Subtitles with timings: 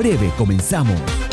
[0.00, 1.29] breve comenzamos.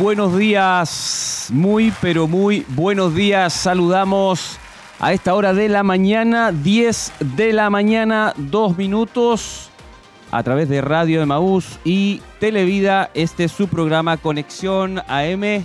[0.00, 1.48] Buenos días.
[1.52, 3.52] Muy, pero muy buenos días.
[3.52, 4.58] Saludamos
[4.98, 9.68] a esta hora de la mañana, 10 de la mañana, 2 minutos,
[10.30, 13.10] a través de Radio de Maús y Televida.
[13.12, 15.64] Este es su programa Conexión AM.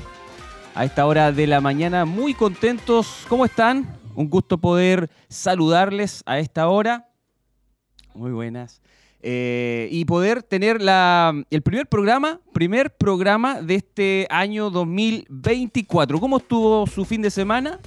[0.76, 3.26] A esta hora de la mañana, muy contentos.
[3.30, 3.98] ¿Cómo están?
[4.16, 7.08] Un gusto poder saludarles a esta hora.
[8.14, 8.82] Muy buenas.
[9.28, 16.20] Eh, y poder tener la, el primer programa, primer programa de este año 2024.
[16.20, 17.80] ¿Cómo estuvo su fin de semana?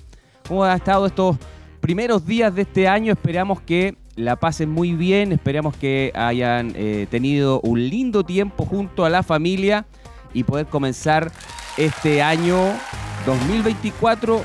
[0.48, 1.36] ¿Cómo ha estado estos
[1.80, 3.12] primeros días de este año?
[3.12, 9.04] Esperamos que la pasen muy bien, esperamos que hayan eh, tenido un lindo tiempo junto
[9.04, 9.86] a la familia
[10.34, 11.30] y poder comenzar
[11.76, 12.58] este año
[13.26, 14.42] 2024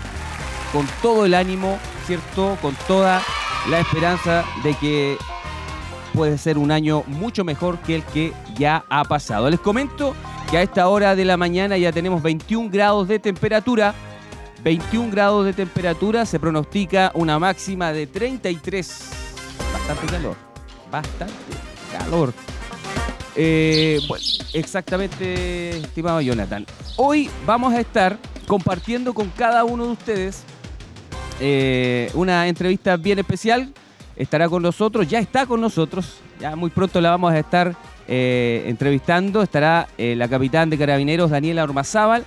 [0.71, 2.55] con todo el ánimo, ¿cierto?
[2.61, 3.19] Con toda
[3.67, 5.17] la esperanza de que
[6.13, 9.49] puede ser un año mucho mejor que el que ya ha pasado.
[9.49, 10.15] Les comento
[10.49, 13.93] que a esta hora de la mañana ya tenemos 21 grados de temperatura.
[14.63, 19.09] 21 grados de temperatura, se pronostica una máxima de 33.
[19.73, 20.37] Bastante calor,
[20.89, 21.33] bastante
[21.91, 22.33] calor.
[23.35, 26.65] Eh, bueno, exactamente, estimado Jonathan.
[26.95, 30.43] Hoy vamos a estar compartiendo con cada uno de ustedes
[31.41, 33.73] eh, una entrevista bien especial
[34.15, 37.75] estará con nosotros, ya está con nosotros, ya muy pronto la vamos a estar
[38.07, 42.25] eh, entrevistando, estará eh, la capitán de carabineros Daniela Ormazábal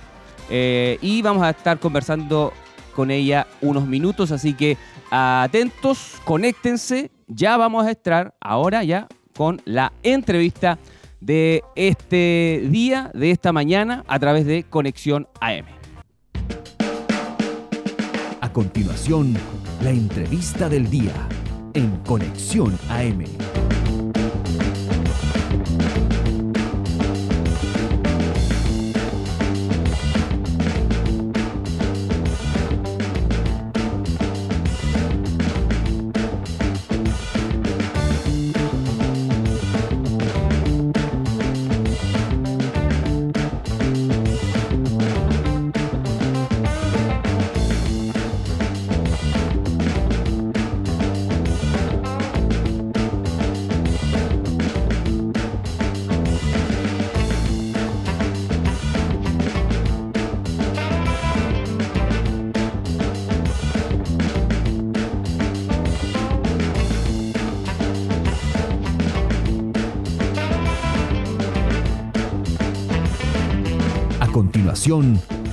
[0.49, 2.53] eh, y vamos a estar conversando
[2.95, 4.77] con ella unos minutos, así que
[5.11, 10.79] atentos, conéctense, ya vamos a estar ahora ya con la entrevista
[11.19, 15.65] de este día, de esta mañana, a través de Conexión AM.
[18.41, 19.35] A continuación,
[19.81, 21.13] la entrevista del día
[21.77, 23.76] en Conexión AM.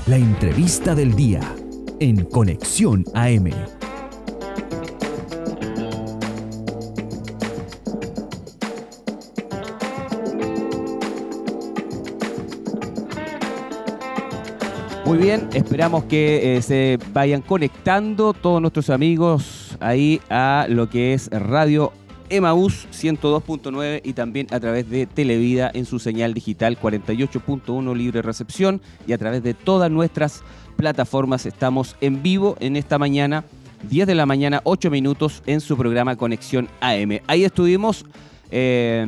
[0.06, 1.40] La entrevista del día
[1.98, 3.50] en Conexión AM.
[15.06, 21.14] Muy bien, esperamos que eh, se vayan conectando todos nuestros amigos ahí a lo que
[21.14, 21.92] es Radio
[22.34, 28.80] Emaús 102.9 y también a través de Televida en su señal digital 48.1 libre recepción
[29.06, 30.42] y a través de todas nuestras
[30.76, 33.44] plataformas estamos en vivo en esta mañana
[33.88, 37.20] 10 de la mañana 8 minutos en su programa Conexión AM.
[37.26, 38.04] Ahí estuvimos
[38.50, 39.06] eh,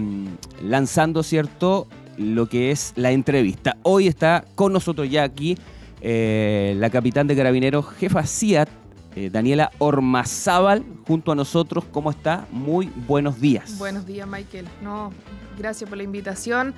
[0.62, 1.88] lanzando, ¿cierto?
[2.18, 3.76] Lo que es la entrevista.
[3.82, 5.56] Hoy está con nosotros ya aquí
[6.00, 8.68] eh, la capitán de carabineros, jefa CIAT,
[9.16, 11.84] eh, Daniela Ormazábal, junto a nosotros.
[11.90, 12.46] ¿Cómo está?
[12.52, 13.78] Muy buenos días.
[13.78, 14.66] Buenos días, Michael.
[14.82, 15.10] No,
[15.58, 16.74] gracias por la invitación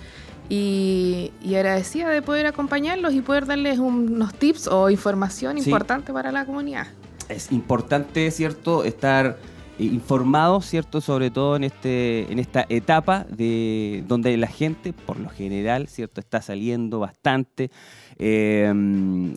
[0.48, 5.68] y, y agradecida de poder acompañarlos y poder darles unos tips o información Sí.
[5.68, 6.86] importante para la comunidad.
[7.28, 9.36] es importante, ¿cierto?, estar
[9.78, 15.18] eh, informados, ¿cierto?, sobre todo en, este, en esta etapa de donde la gente, por
[15.20, 17.70] lo general, ¿cierto?, está saliendo bastante.
[18.18, 18.72] Eh,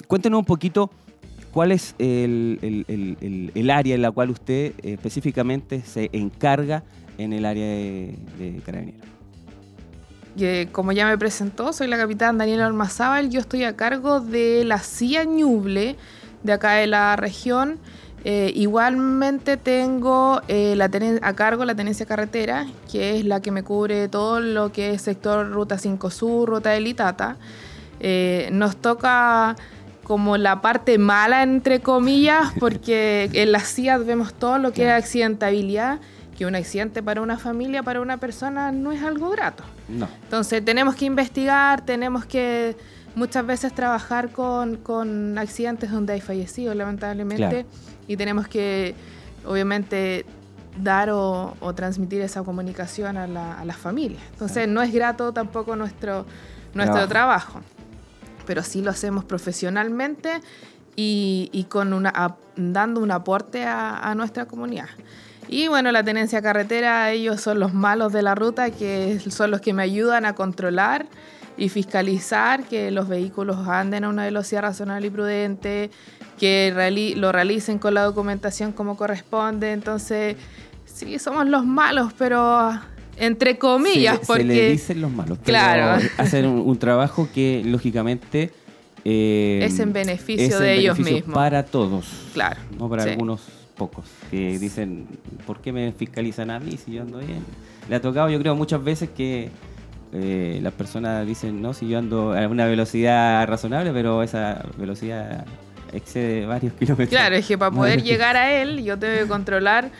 [0.08, 0.90] cuéntenos un poquito
[1.52, 2.60] cuál es el,
[3.72, 6.84] área en la cual usted específicamente se encarga
[7.18, 9.02] en el área de, de Carabineros.
[10.72, 13.30] como ya me presentó, soy la capitán Daniela Almazábal.
[13.30, 15.96] Yo estoy a cargo de la CIA Ñuble,
[16.44, 17.80] de acá de la región.
[18.24, 20.78] Eh, igualmente tengo eh,
[21.22, 25.02] a cargo la tenencia carretera, que es la que me cubre todo lo que es
[25.02, 27.38] sector Ruta 5 Sur, Ruta de Litata.
[28.00, 29.56] Eh, nos toca
[30.12, 34.92] como la parte mala, entre comillas, porque en la CIA vemos todo lo que es
[34.92, 36.02] accidentabilidad,
[36.38, 39.64] que un accidente para una familia, para una persona, no es algo grato.
[39.88, 40.10] No.
[40.24, 42.76] Entonces tenemos que investigar, tenemos que
[43.16, 47.66] muchas veces trabajar con, con accidentes donde hay fallecidos, lamentablemente,
[48.06, 48.96] y tenemos que,
[49.46, 50.26] obviamente,
[50.78, 54.24] dar o, transmitir esa comunicación a, la, a las familias.
[54.34, 56.26] Entonces, no es grato tampoco nuestro,
[56.74, 57.62] nuestro trabajo.
[58.46, 60.42] Pero sí lo hacemos profesionalmente
[60.96, 64.90] y, y con una, dando un aporte a, a nuestra comunidad.
[65.48, 69.60] Y bueno, la tenencia carretera, ellos son los malos de la ruta, que son los
[69.60, 71.08] que me ayudan a controlar
[71.58, 75.92] y fiscalizar que los vehículos anden a una velocidad razonable y prudente,
[76.40, 79.74] que lo realicen con la documentación como corresponde.
[79.74, 80.38] Entonces,
[80.86, 82.72] sí, somos los malos, pero
[83.22, 84.42] entre comillas, porque...
[84.42, 86.04] Se le dicen los malos, claro.
[86.18, 88.52] hacen un, trabajo que lógicamente...
[89.06, 91.34] Eh, es en beneficio de ellos mismos.
[91.34, 92.08] Para todos.
[92.34, 92.60] Claro.
[92.78, 93.42] No para algunos
[93.76, 95.08] pocos que dicen,
[95.46, 97.44] ¿por qué me fiscalizan a mí si yo ando bien?
[97.90, 99.50] Le ha tocado, yo creo, muchas veces que
[100.14, 105.46] eh, las personas dicen, no, si yo ando a una velocidad razonable, pero esa velocidad
[105.94, 107.10] excede varios kilómetros.
[107.10, 109.92] Claro, es que para poder llegar a él yo tengo que controlar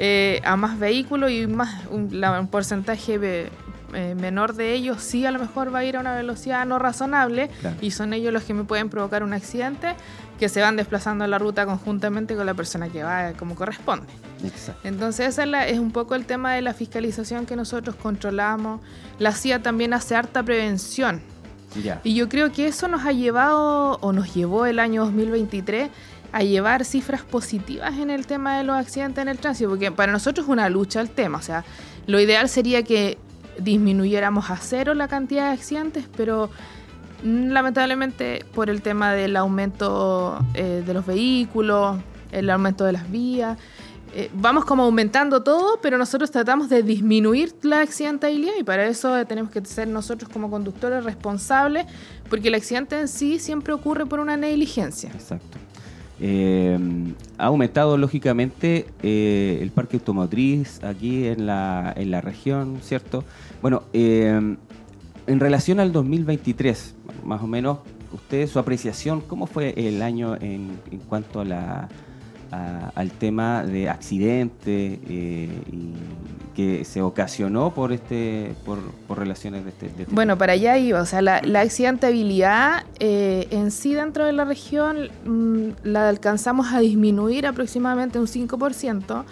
[0.00, 3.18] eh, a más vehículos y más un, porcentaje
[3.94, 6.78] eh, menor de ellos sí a lo mejor va a ir a una velocidad no
[6.78, 7.50] razonable
[7.80, 9.96] y son ellos los que me pueden provocar un accidente
[10.38, 14.06] que se van desplazando en la ruta conjuntamente con la persona que va como corresponde.
[14.84, 18.80] Entonces ese es, un poco el tema de la fiscalización que nosotros controlamos.
[19.18, 21.20] La CIA también hace harta prevención.
[22.04, 25.90] Y yo creo que eso nos ha llevado o nos llevó el año 2023
[26.32, 30.12] a llevar cifras positivas en el tema de los accidentes en el tránsito, porque para
[30.12, 31.64] nosotros es una lucha el tema, o sea,
[32.06, 33.18] lo ideal sería que
[33.58, 36.50] disminuyéramos a cero la cantidad de accidentes, pero
[37.24, 41.98] lamentablemente por el tema del aumento eh, de los vehículos,
[42.30, 43.58] el aumento de las vías,
[44.14, 49.24] eh, vamos como aumentando todo, pero nosotros tratamos de disminuir la accidentabilidad y para eso
[49.26, 51.86] tenemos que ser nosotros como conductores responsables,
[52.30, 55.10] porque el accidente en sí siempre ocurre por una negligencia.
[55.10, 55.58] Exacto.
[56.20, 56.78] Eh,
[57.38, 63.24] ha aumentado lógicamente el parque automotriz aquí en la, en la región, ¿cierto?
[63.62, 67.78] Bueno, en relación al 2023, más o menos,
[68.12, 70.78] usted, su apreciación, ¿cómo fue el año en,
[71.08, 71.88] cuanto a la,
[72.50, 75.48] al tema de accidente eh,
[76.54, 78.78] que se ocasionó por este por,
[79.16, 83.70] relaciones de este, de este Bueno, para allá iba, o sea, la, accidentabilidad eh, en
[83.70, 89.24] sí dentro de la región mm, la alcanzamos a disminuir aproximadamente un 5%.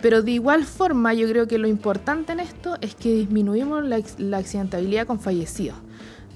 [0.00, 4.36] Pero de igual forma, yo creo que lo importante en esto es que disminuimos la,
[4.36, 5.76] accidentabilidad con fallecidos.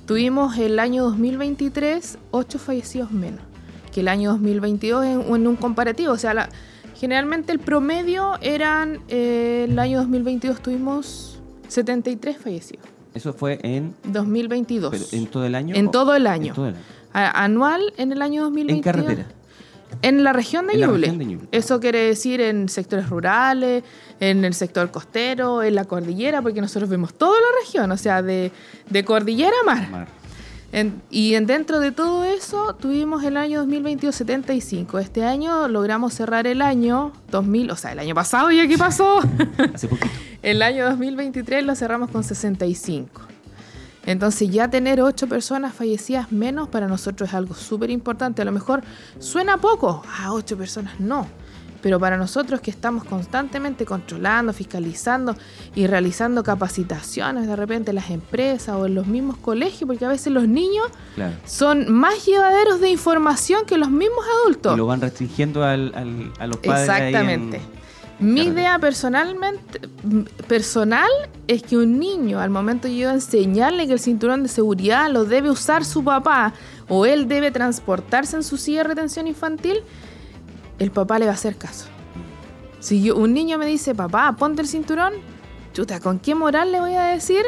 [0.04, 3.51] Tuvimos el año 2023 8 fallecidos menos
[3.92, 6.12] que el año 2022 en, en un comparativo.
[6.12, 6.48] O sea,
[6.96, 12.86] generalmente el promedio eran, eh, el año 2022 tuvimos 73 fallecidos.
[13.14, 15.12] Eso fue en 2022.
[15.12, 15.74] ¿En todo el año?
[15.74, 16.54] En todo el año.
[17.12, 18.76] anual en el año 2022.
[18.76, 19.26] En carretera.
[20.00, 21.38] En la región de, Ñuble.
[21.50, 23.84] Eso quiere decir en sectores rurales,
[24.20, 28.22] en el sector costero, en la cordillera, porque nosotros vemos toda la región, o sea,
[28.22, 28.50] de,
[29.04, 30.08] cordillera a mar.
[31.10, 34.98] Y dentro de todo eso tuvimos el año 2022 75.
[34.98, 39.20] Este año logramos cerrar el año 2000, o sea, el año pasado ya que pasó.
[39.74, 40.08] Hace poquito.
[40.42, 43.20] el año 2023 lo cerramos con 65.
[44.06, 48.40] Entonces ya tener ocho personas fallecidas menos para nosotros es algo súper importante.
[48.40, 48.82] A lo mejor
[49.18, 51.26] suena poco, a ah, ocho personas no.
[51.82, 55.36] Pero para nosotros que estamos constantemente controlando, fiscalizando
[55.74, 60.08] y realizando capacitaciones de repente en las empresas o en los mismos colegios, porque a
[60.08, 60.86] veces los niños
[61.44, 64.74] son más llevaderos de información que los mismos adultos.
[64.74, 66.88] Y lo van restringiendo a los padres.
[66.88, 67.60] Exactamente.
[68.20, 69.80] Mi idea personalmente,
[70.46, 71.10] personal
[71.48, 75.24] es que un niño, al momento de yo enseñarle que el cinturón de seguridad lo
[75.24, 76.52] debe usar su papá
[76.88, 79.78] o él debe transportarse en su silla de retención infantil,
[80.78, 81.86] el papá le va a hacer caso.
[82.80, 85.14] Si yo, un niño me dice, papá, ponte el cinturón,
[85.72, 87.44] chuta, ¿con qué moral le voy a decir?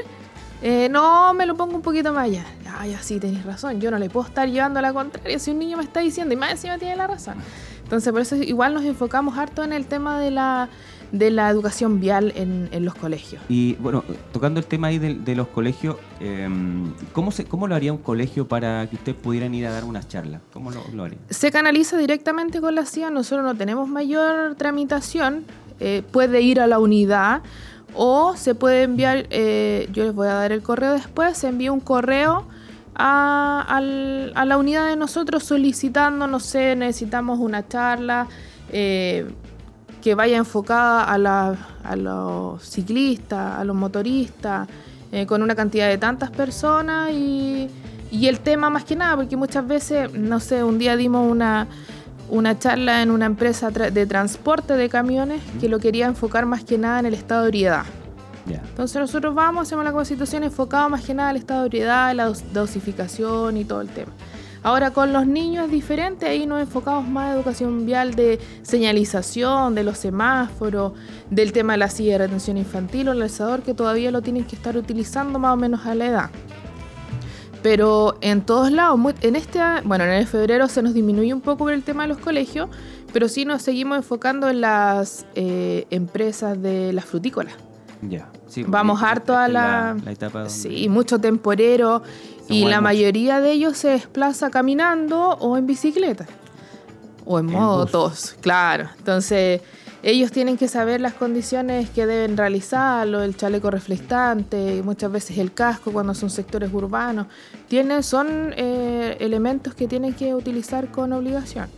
[0.63, 2.45] Eh, no, me lo pongo un poquito más allá.
[2.79, 3.81] Ay, así tenés razón.
[3.81, 6.37] Yo no le puedo estar llevando la contraria si un niño me está diciendo y
[6.37, 7.35] más encima tiene la razón.
[7.83, 10.69] Entonces, por eso igual nos enfocamos harto en el tema de la,
[11.15, 13.41] de la educación vial en, los colegios.
[13.49, 14.03] Y bueno,
[14.33, 18.49] tocando el tema ahí de, los colegios, em, ¿cómo, se, ¿cómo lo haría un colegio
[18.49, 20.41] para que ustedes pudieran ir a dar unas charlas?
[20.53, 21.19] ¿Cómo lo, lo haría?
[21.31, 25.45] Se canaliza directamente con la CIA, nosotros no tenemos mayor tramitación,
[25.79, 27.43] eh, puede ir a la unidad
[27.95, 31.71] o se puede enviar, eh, yo les voy a dar el correo después, se envía
[31.71, 32.45] un correo
[32.97, 38.27] a, la unidad de nosotros solicitando, no sé, necesitamos una charla
[38.73, 39.27] eh,
[40.05, 44.69] que vaya enfocada a, los ciclistas, a los motoristas,
[45.11, 47.71] eh, con una cantidad de tantas personas y,
[48.11, 51.67] y el tema más que nada, porque muchas veces, no sé, un día dimos una
[52.29, 56.79] una charla en una empresa de transporte de camiones que lo quería enfocar más que
[56.79, 57.85] nada en el estado de ebriedad.
[58.47, 62.33] Entonces nosotros vamos, hacemos la capacitación enfocada más que nada al estado de ebriedad, la
[62.53, 64.13] dosificación y todo el tema.
[64.65, 69.75] Ahora con los niños es diferente, ahí nos enfocamos más en educación vial de señalización,
[69.75, 70.95] de los semáforos,
[71.29, 74.45] del tema de la silla de retención infantil o el alzador que todavía lo tienen
[74.45, 76.31] que estar utilizando más o menos a la edad.
[77.63, 81.69] Pero en todos lados, en este, bueno, en el febrero se nos disminuye un poco
[81.69, 82.71] el tema de los colegios,
[83.13, 87.53] pero sí nos seguimos enfocando en las eh, empresas de las frutícolas.
[88.01, 88.31] Ya.
[88.67, 92.03] Vamos harto a la, etapa Sí, mucho temporero
[92.49, 96.27] y la mayoría de ellos se desplaza caminando o en bicicleta.
[97.25, 98.91] O en, motos, claro.
[98.99, 99.63] Entonces,
[100.03, 105.55] ellos tienen que saber las condiciones que deben realizarlo, el chaleco reflectante, muchas veces el
[105.55, 107.27] casco cuando son sectores urbanos.
[107.69, 111.69] Tienen, son eh, elementos que tienen que utilizar con obligación.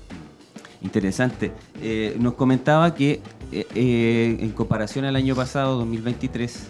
[0.83, 1.53] Interesante.
[1.81, 3.21] Eh, nos comentaba que
[3.53, 6.67] eh, en comparación al año pasado, 2023,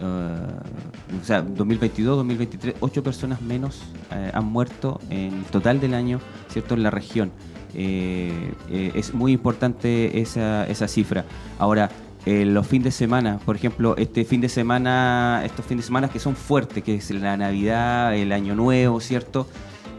[0.00, 6.74] o sea, 2022, 2023, ocho personas menos han muerto en total del año, ¿cierto?
[6.74, 7.32] En la región.
[7.78, 11.26] Eh, eh, es muy importante esa, esa cifra.
[11.58, 11.90] Ahora,
[12.24, 16.18] los fines de semana, por ejemplo, este fin de semana, estos fines de semana que
[16.18, 19.46] son fuertes, que es la Navidad, el Año Nuevo, ¿cierto?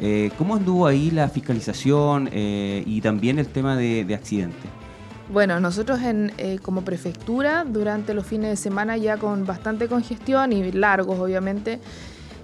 [0.02, 4.70] Eh, ¿Cómo anduvo ahí la fiscalización y también el tema de, accidentes?
[5.30, 6.32] Bueno, nosotros en,
[6.62, 11.80] como prefectura, durante los fines de semana ya con bastante congestión y largos, obviamente,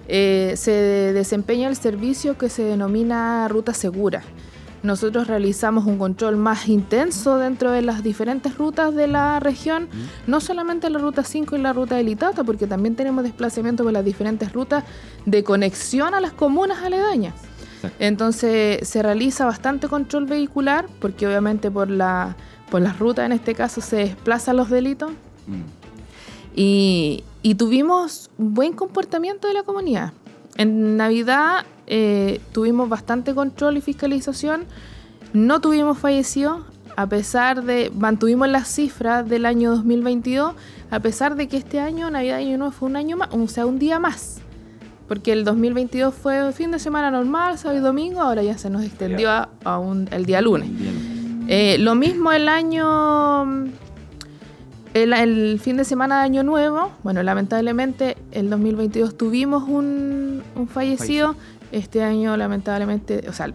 [0.06, 4.22] se desempeña el servicio que se denomina ruta segura.
[4.82, 9.88] Nosotros realizamos un control más intenso dentro de las diferentes rutas de la región,
[10.26, 13.94] no solamente la ruta 5 y la ruta de Litata, porque también tenemos desplazamiento por
[13.94, 14.84] las diferentes rutas
[15.24, 17.32] de conexión a las comunas aledañas.
[17.98, 22.36] Entonces se realiza bastante control vehicular, porque obviamente por la,
[22.70, 25.10] por las rutas en este caso se desplazan los delitos.
[25.46, 25.62] Mm.
[26.56, 30.12] Y, y tuvimos buen comportamiento de la comunidad.
[30.56, 34.64] En Navidad eh, tuvimos bastante control y fiscalización,
[35.32, 36.62] no tuvimos fallecidos,
[36.96, 40.54] a pesar de, mantuvimos las cifras del año 2022,
[40.90, 43.48] a pesar de que este año, Navidad y Año Nuevo, fue un año más, o
[43.48, 44.38] sea, un día más.
[45.08, 48.84] Porque el 2022 fue fin de semana normal, sábado y domingo, ahora ya se nos
[48.84, 49.48] extendió a,
[50.12, 50.70] el día lunes.
[51.46, 53.68] Eh, lo mismo el año
[54.94, 61.34] el, fin de semana de Año Nuevo, bueno, lamentablemente el 2022 tuvimos un, fallecido.
[61.72, 63.52] Este año, lamentablemente, o sea,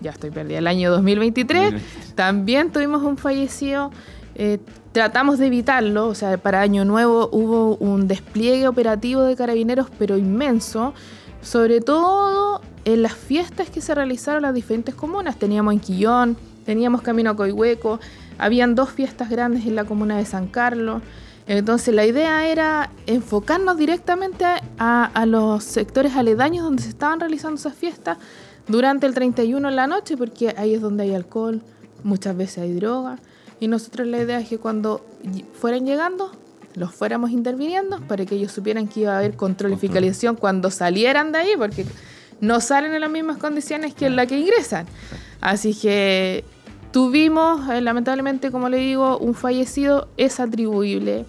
[0.00, 1.74] ya estoy perdida, el año 2023,
[2.14, 3.90] también tuvimos un fallecido.
[4.34, 4.58] Eh,
[4.92, 10.16] tratamos de evitarlo, o sea, para Año Nuevo hubo un despliegue operativo de carabineros, pero
[10.16, 10.94] inmenso,
[11.42, 15.36] sobre todo en las fiestas que se realizaron en las diferentes comunas.
[15.36, 18.00] Teníamos en Quillón, teníamos Camino a Coihueco,
[18.38, 21.02] habían dos fiestas grandes en la comuna de San Carlos.
[21.46, 24.44] Entonces la idea era enfocarnos directamente
[24.78, 28.18] a, los sectores aledaños donde se estaban realizando esas fiestas
[28.68, 31.60] durante el 31 en la noche, porque ahí es donde hay alcohol,
[32.04, 33.18] muchas veces hay droga.
[33.58, 35.04] Y nosotros la idea es que cuando
[35.54, 36.30] fueran llegando,
[36.74, 40.70] los fuéramos interviniendo para que ellos supieran que iba a haber control, y fiscalización cuando
[40.70, 41.84] salieran de ahí, porque
[42.40, 44.86] no salen en las mismas condiciones que en las que ingresan.
[45.40, 46.44] Así que
[46.92, 51.24] Tuvimos, eh, lamentablemente, como le digo, un fallecido, es atribuible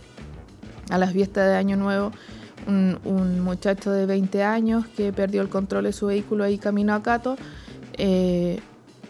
[0.89, 2.11] a las fiestas de Año Nuevo.
[2.67, 7.03] Un, muchacho de 20 años que perdió el control de su vehículo ahí camino a
[7.03, 7.35] Cato.
[7.97, 8.59] Eh,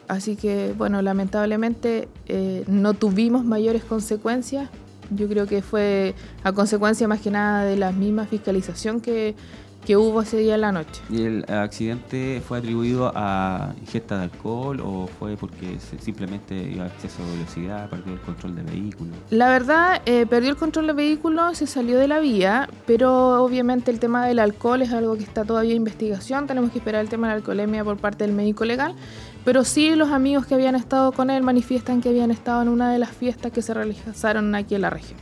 [0.08, 4.70] así que, bueno, lamentablemente eh, no tuvimos mayores consecuencias.
[5.10, 9.36] Yo creo que fue a consecuencia más que nada de la misma fiscalización que,
[9.86, 11.02] que hubo ese día en la noche.
[11.10, 16.88] ¿Y el accidente fue atribuido a ingesta de alcohol o fue porque simplemente iba a
[16.88, 19.12] exceso de velocidad, perdió el control del vehículo?
[19.32, 23.90] La verdad, eh, perdió el control del vehículo, se salió de la vía, pero obviamente
[23.90, 27.10] el tema del alcohol es algo que está todavía en investigación, tenemos que esperar el
[27.10, 28.96] tema de la alcoholemia por parte del médico legal,
[29.44, 32.92] pero sí los amigos que habían estado con él manifiestan que habían estado en una
[32.92, 35.20] de las fiestas que se realizaron aquí en la región.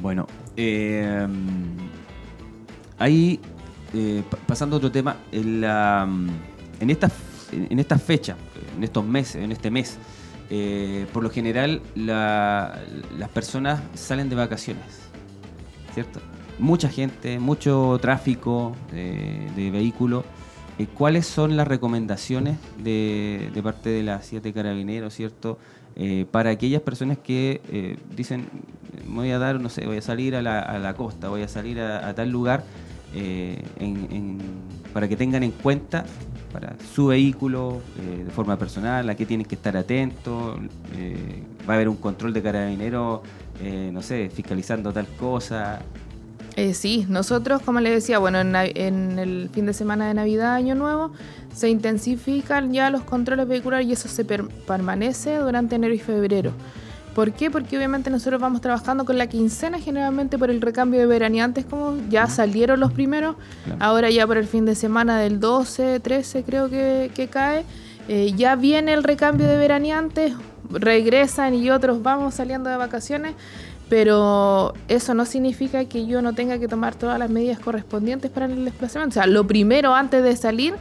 [0.00, 0.26] Bueno,
[0.56, 1.26] eh
[3.02, 3.40] Ahí,
[3.94, 6.08] eh, pasando a otro tema, en, la,
[6.78, 7.10] en, esta,
[7.50, 8.36] en fecha,
[8.76, 9.98] en estos meses, en este mes,
[10.50, 14.84] eh, por lo general las personas salen de vacaciones,
[15.94, 16.20] ¿cierto?
[16.60, 20.24] Mucha gente, mucho tráfico de, vehículos.
[20.78, 25.58] Eh, ¿Cuáles son las recomendaciones de, parte de la siete carabineros, ¿cierto?
[26.30, 28.46] para aquellas personas que dicen,
[29.08, 32.14] voy a dar, no sé, voy a salir a la, costa, voy a salir a
[32.14, 32.64] tal lugar
[33.14, 33.62] eh,
[34.92, 36.04] para que tengan en cuenta
[36.52, 40.58] para su vehículo eh, de forma personal, a qué tienen que estar atentos,
[40.96, 43.20] eh, va a haber un control de carabineros,
[43.92, 45.80] no sé, fiscalizando tal cosa.
[46.72, 50.74] sí, nosotros, como les decía, bueno, en, en, el fin de semana de Navidad, Año
[50.74, 51.12] Nuevo,
[51.54, 56.52] se intensifican ya los controles vehiculares y eso se permanece durante enero y febrero.
[57.14, 57.50] ¿Por qué?
[57.50, 61.96] Porque obviamente nosotros vamos trabajando con la quincena generalmente por el recambio de veraneantes, como
[62.08, 63.36] ya salieron los primeros,
[63.80, 67.64] ahora ya por el fin de semana del 12, 13 creo que, cae,
[68.08, 70.32] eh, ya viene el recambio de veraneantes,
[70.70, 73.34] regresan y otros vamos saliendo de vacaciones,
[73.90, 78.46] pero eso no significa que yo no tenga que tomar todas las medidas correspondientes para
[78.46, 79.12] el desplazamiento.
[79.12, 80.74] O sea, lo primero antes de salir,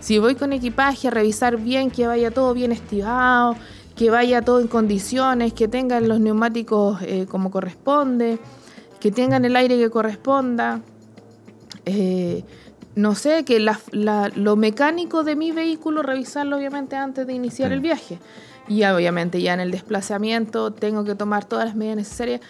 [0.00, 3.56] si voy con equipaje, a revisar bien que vaya todo bien estivado,
[3.96, 8.38] que vaya todo en condiciones, que tengan los neumáticos eh, como corresponde,
[9.00, 10.80] que tengan el aire que corresponda.
[11.84, 12.44] Eh,
[12.96, 18.18] no sé, que lo mecánico de mi vehículo, revisarlo obviamente antes de iniciar el viaje.
[18.66, 22.40] Y obviamente ya en el desplazamiento tengo que tomar todas las medidas necesarias.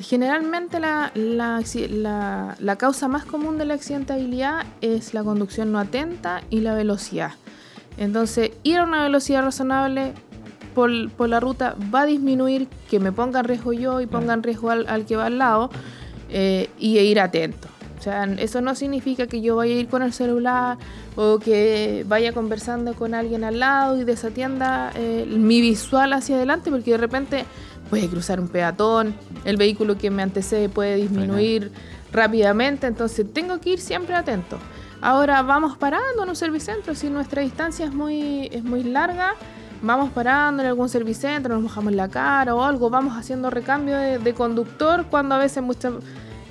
[0.00, 6.60] Generalmente la, la causa más común de la accidentabilidad es la conducción no atenta y
[6.60, 7.32] la velocidad.
[7.96, 10.14] Entonces, ir a una velocidad razonable,
[10.74, 10.90] por,
[11.28, 14.70] la ruta va a disminuir que me ponga en riesgo yo y ponga en riesgo
[14.70, 15.70] al, que va al lado
[16.30, 17.68] eh, y ir atento.
[17.98, 20.76] O sea, eso no significa que yo vaya a ir con el celular
[21.16, 26.70] o que vaya conversando con alguien al lado y desatienda eh, mi visual hacia adelante
[26.70, 27.46] porque de repente
[27.88, 31.70] puede cruzar un peatón, el vehículo que me antecede puede disminuir
[32.12, 34.58] rápidamente, entonces tengo que ir siempre atento.
[35.00, 39.34] Ahora vamos parando en un servicentro, si nuestra distancia es muy, es muy larga,
[39.84, 44.34] vamos parando en algún servicentro, nos mojamos la cara o algo, vamos haciendo recambio de,
[44.34, 45.94] conductor cuando a veces muchas...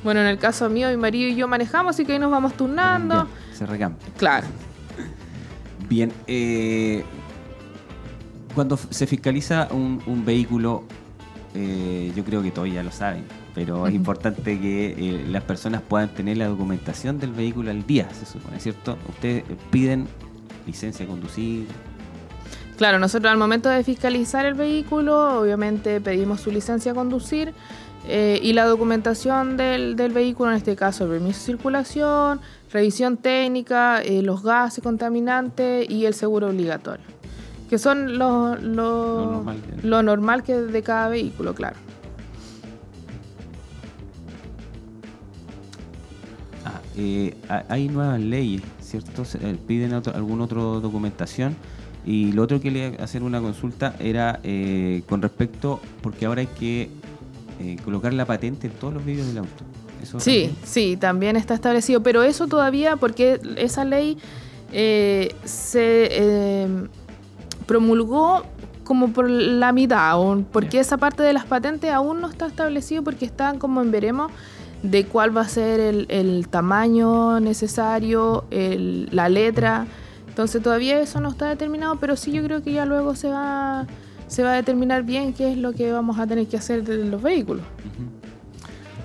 [0.04, 2.54] Bueno, en el caso mío, mi marido y yo manejamos, y que ahí nos vamos
[2.56, 3.28] turnando.
[3.54, 4.06] se recambia.
[4.18, 4.48] Claro.
[5.88, 7.06] Bien, eh,
[8.54, 10.84] cuando se fiscaliza un, vehículo,
[11.56, 13.24] eh, yo creo que todos ya lo saben,
[13.56, 18.10] pero es importante que eh, las personas puedan tener la documentación del vehículo al día,
[18.14, 18.98] se supone, ¿cierto?
[19.08, 20.08] Ustedes piden
[20.68, 21.68] licencia de conducir,
[22.78, 27.54] Claro, nosotros al momento de fiscalizar el vehículo, obviamente pedimos su licencia a conducir
[28.08, 34.02] eh, y la documentación del, vehículo, en este caso el permiso de circulación, revisión técnica,
[34.02, 37.06] eh, los gases contaminantes y el seguro obligatorio,
[37.70, 38.56] que son lo,
[39.84, 41.78] normal, que de cada vehículo, claro.
[46.66, 47.38] Ah, eh,
[47.70, 49.24] hay nuevas leyes, ¿cierto?
[49.68, 51.56] ¿Piden alguna otra documentación?
[52.06, 56.48] Y lo otro que le hacer una consulta era eh, con respecto, porque ahora hay
[56.48, 56.90] que
[57.60, 59.64] eh, colocar la patente en todos los vídeos del auto.
[60.20, 64.18] sí, sí, también está establecido, pero eso todavía, porque esa ley
[64.74, 66.68] eh, se
[67.66, 68.44] promulgó
[68.84, 70.18] como por la mitad,
[70.52, 74.30] porque esa parte de las patentes aún no está establecido porque están como en veremos
[74.82, 79.88] de cuál va a ser el, tamaño necesario, la letra.
[80.34, 83.86] Entonces todavía eso no está determinado, pero sí yo creo que ya luego se va,
[84.26, 87.06] se va a determinar bien qué es lo que vamos a tener que hacer de
[87.06, 87.64] los vehículos.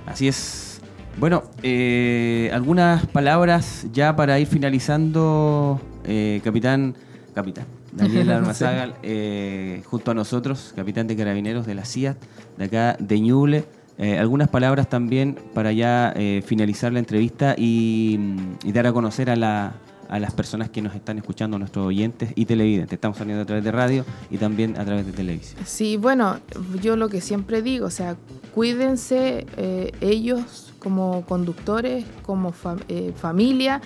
[0.07, 0.81] Así es.
[1.19, 6.95] Bueno, eh, algunas palabras ya para ir finalizando, eh, capitán,
[7.35, 12.17] capitán, Daniel Armazagal, eh, junto a nosotros, capitán de carabineros de la CIAT,
[12.57, 13.67] de acá de Ñuble.
[14.19, 16.15] algunas palabras también para ya
[16.47, 18.19] finalizar la entrevista y,
[18.65, 19.75] dar a conocer a la,
[20.09, 22.95] a las personas que nos están escuchando, nuestros oyentes y televidentes.
[22.95, 25.61] Estamos saliendo a través de radio y también a través de televisión.
[25.65, 26.39] Sí, bueno,
[26.83, 28.17] yo lo que siempre digo, o sea,
[28.55, 32.53] cuídense eh, ellos como conductores, como
[32.89, 33.81] eh, familia.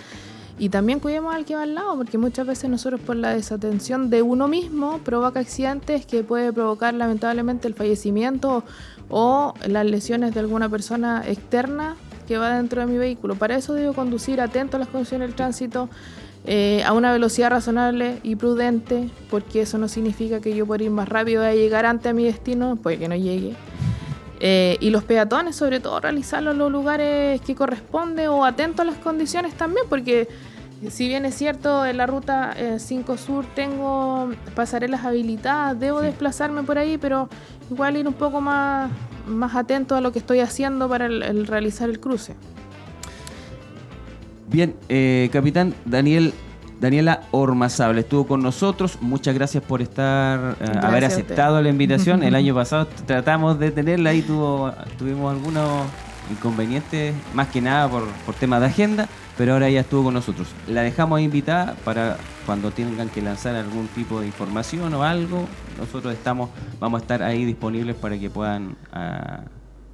[0.58, 4.10] Y también cuidemos al que va al lado, porque muchas veces nosotros por la desatención
[4.10, 8.62] de uno mismo provoca accidentes que puede provocar lamentablemente el fallecimiento
[9.08, 13.34] o las lesiones de alguna persona externa que va dentro de mi vehículo.
[13.34, 15.88] Para eso debo conducir atento a las condiciones del tránsito,
[16.44, 20.90] eh, a una velocidad razonable y prudente, porque eso no significa que yo por ir
[20.90, 23.54] más rápido voy a llegar antes a mi destino, puede que no llegue.
[24.40, 28.84] Eh, y los peatones, sobre todo, realizarlo en los lugares que corresponde o atento a
[28.84, 30.26] las condiciones también, porque
[30.90, 36.64] si bien es cierto, en la ruta 5 eh, Sur tengo pasarelas habilitadas, debo desplazarme
[36.64, 37.28] por ahí, pero
[37.72, 38.90] igual ir un poco más,
[39.26, 42.34] más atento a lo que estoy haciendo para el, realizar el cruce.
[44.48, 46.34] Bien, eh, capitán Daniel
[46.82, 48.98] Daniela Ormazable estuvo con nosotros.
[49.00, 52.22] Muchas gracias por estar, eh, haber aceptado la invitación.
[52.24, 55.86] El año pasado tratamos de tenerla y tuvo, tuvimos algunos
[56.28, 60.48] inconvenientes, más que nada por, por temas de agenda, pero ahora ya estuvo con nosotros.
[60.68, 62.16] La dejamos invitada para
[62.46, 65.46] cuando tengan que lanzar algún tipo de información o algo.
[65.78, 68.76] Nosotros estamos, vamos a estar ahí disponibles para que puedan.
[68.92, 69.44] Ah,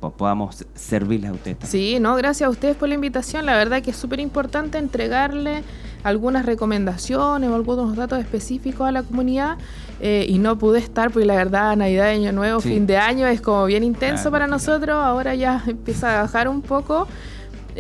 [0.01, 1.57] podamos servirles a ustedes.
[1.65, 3.47] Sí, no, gracias a ustedes por la invitación.
[3.47, 5.65] La verdad que es súper importante entregarle
[6.05, 9.59] algunas recomendaciones o algunos datos específicos a la comunidad
[10.01, 13.41] eh, y no pude estar porque la verdad Navidad, Año Nuevo, fin de año es
[13.41, 14.97] como bien intenso para nosotros.
[14.97, 17.09] Ahora ya empieza a bajar un poco.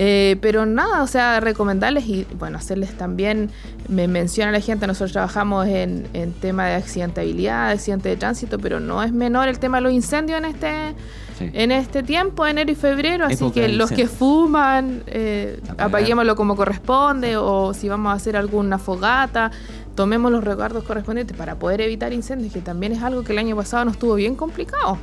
[0.01, 3.51] Eh, pero nada, o sea, recomendarles y bueno, hacerles también,
[3.89, 8.79] me menciona la gente, nosotros trabajamos en, en tema de accidentabilidad, accidente de tránsito, pero
[8.79, 10.95] no es menor el tema de los incendios en este
[11.41, 17.37] en este tiempo, enero y febrero, así que los que fuman, eh, apaguémoslo como corresponde,
[17.37, 19.51] o si vamos a hacer alguna fogata,
[19.95, 23.57] tomemos los recuerdos correspondientes para poder evitar incendios, que también es algo que el año
[23.57, 24.99] pasado nos estuvo bien complicado.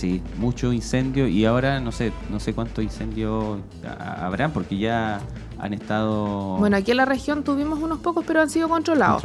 [0.00, 5.20] Sí, mucho incendio y ahora no sé, no sé cuántos incendios habrán porque ya
[5.58, 6.56] han estado...
[6.56, 9.22] Bueno, aquí en la región tuvimos unos pocos, pero han sido controlados.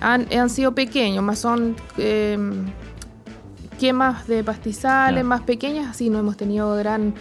[0.00, 2.36] Han, han sido pequeños, más son eh,
[3.78, 7.14] quemas de pastizales más pequeñas, así no hemos tenido gran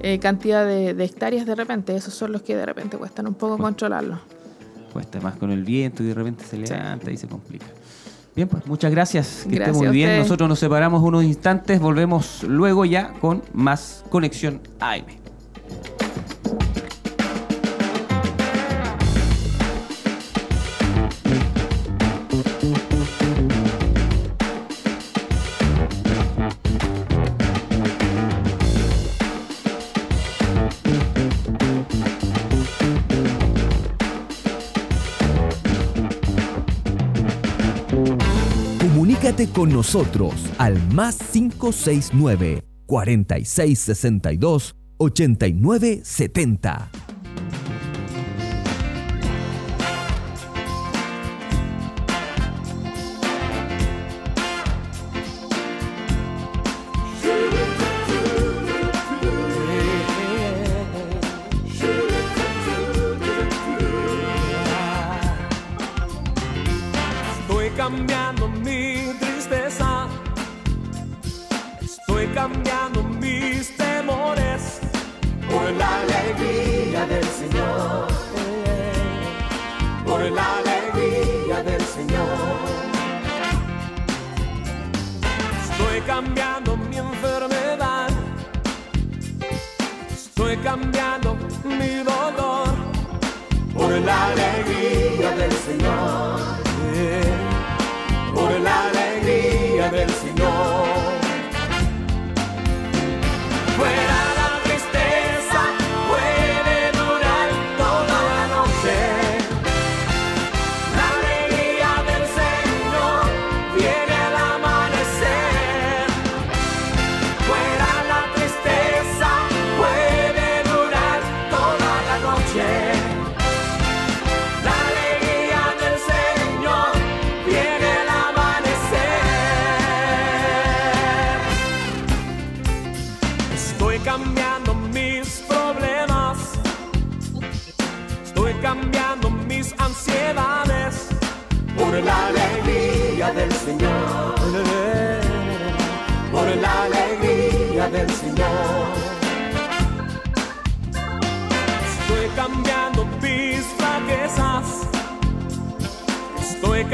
[0.00, 1.96] eh, cantidad de, hectáreas de repente.
[1.96, 4.18] Esos son los que de repente cuestan un poco controlarlos.
[4.92, 7.64] Cuesta más con el viento y de repente se levanta y se complica.
[8.34, 9.46] Bien, pues muchas gracias.
[9.48, 10.18] Que esté muy bien.
[10.18, 11.80] Nosotros nos separamos unos instantes.
[11.80, 15.19] Volvemos luego ya con más Conexión AM.
[39.48, 47.09] Con nosotros al más 569 4662 8970.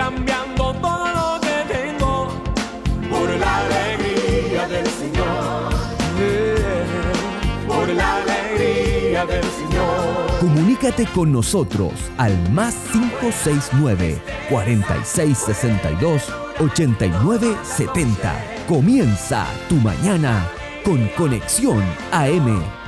[0.07, 2.29] Cambiando todo lo que tengo
[3.11, 5.73] por la alegría del Señor.
[7.67, 10.39] Por la alegría del Señor.
[10.39, 16.23] Comunícate con nosotros al más 569 4662
[16.61, 18.45] 8970.
[18.69, 20.49] Comienza tu mañana
[20.85, 22.86] con Conexión AM.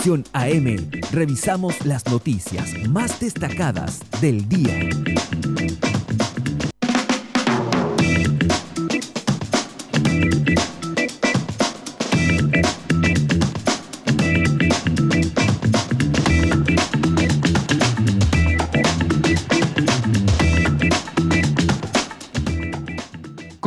[0.00, 4.88] Conexión AM revisamos las noticias más destacadas del día.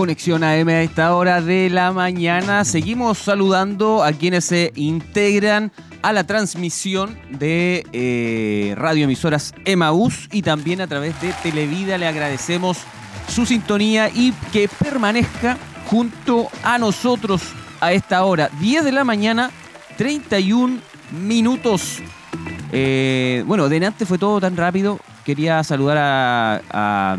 [0.04, 2.66] Conexión AM a esta hora de la mañana.
[2.66, 10.82] Seguimos saludando a quienes se integran a la transmisión de eh, radioemisoras Emaús y también
[10.82, 11.98] a través de Televida.
[11.98, 12.80] Le agradecemos
[13.30, 17.42] su sintonía y que permanezca junto a nosotros
[17.80, 18.50] a esta hora.
[18.60, 19.52] 10 de la mañana,
[19.96, 20.80] 31
[21.12, 22.00] minutos.
[22.74, 25.00] Eh, bueno, de antes fue todo tan rápido.
[25.24, 27.18] Quería saludar a, a,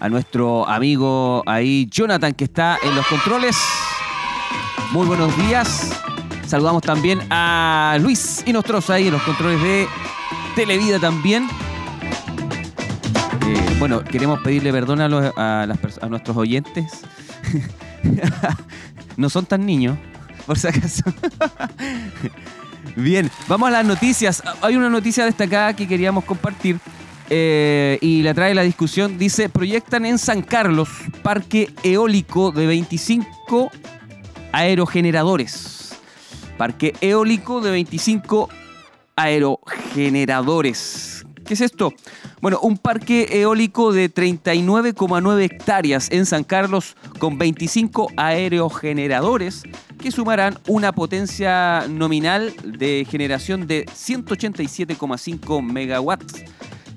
[0.00, 3.56] a nuestro amigo ahí, Jonathan, que está en los controles.
[4.92, 5.92] Muy buenos días.
[6.46, 9.88] Saludamos también a Luis Inostroza ahí en los controles de
[10.54, 11.48] Televida también.
[13.46, 17.00] Eh, bueno, queremos pedirle perdón a, los- a las a nuestros oyentes.
[19.16, 19.98] no son tan niños,
[20.46, 21.02] por si acaso.
[22.96, 24.42] Bien, vamos a las noticias.
[24.62, 26.78] Hay una noticia destacada que queríamos compartir
[27.30, 29.18] eh, y la trae la discusión.
[29.18, 30.88] Dice, proyectan en San Carlos
[31.22, 33.70] parque eólico de 25
[34.52, 35.96] aerogeneradores.
[36.56, 38.48] Parque eólico de 25
[39.16, 41.26] aerogeneradores.
[41.46, 41.92] ¿Qué es esto?
[42.40, 49.62] Bueno, un parque eólico de 39,9 hectáreas en San Carlos con 25 aerogeneradores
[49.98, 56.44] que sumarán una potencia nominal de generación de 187,5 megawatts.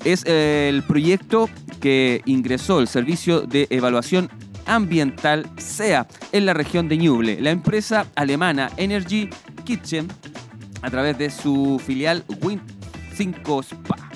[0.04, 1.50] Es eh, el proyecto
[1.82, 4.30] que ingresó el Servicio de Evaluación
[4.66, 7.42] Ambiental SEA en la región de Ñuble.
[7.42, 9.30] La empresa alemana Energy
[9.66, 10.08] Kitchen,
[10.82, 12.62] a través de su filial Wind
[13.16, 14.10] 5 Spa.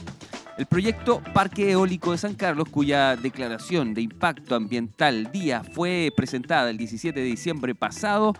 [0.58, 6.70] El proyecto Parque Eólico de San Carlos, cuya declaración de impacto ambiental día fue presentada
[6.70, 8.34] el 17 de diciembre pasado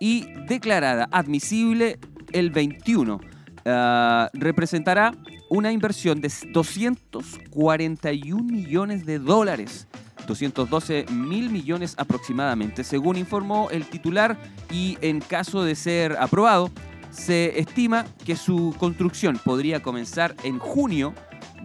[0.00, 2.00] y declarada admisible
[2.32, 3.20] el 21,
[3.64, 5.14] ah, representará
[5.48, 9.86] una inversión de 241 millones de dólares.
[10.26, 14.38] 212 mil millones aproximadamente, según informó el titular,
[14.70, 16.70] y en caso de ser aprobado,
[17.10, 21.12] se estima que su construcción podría comenzar en junio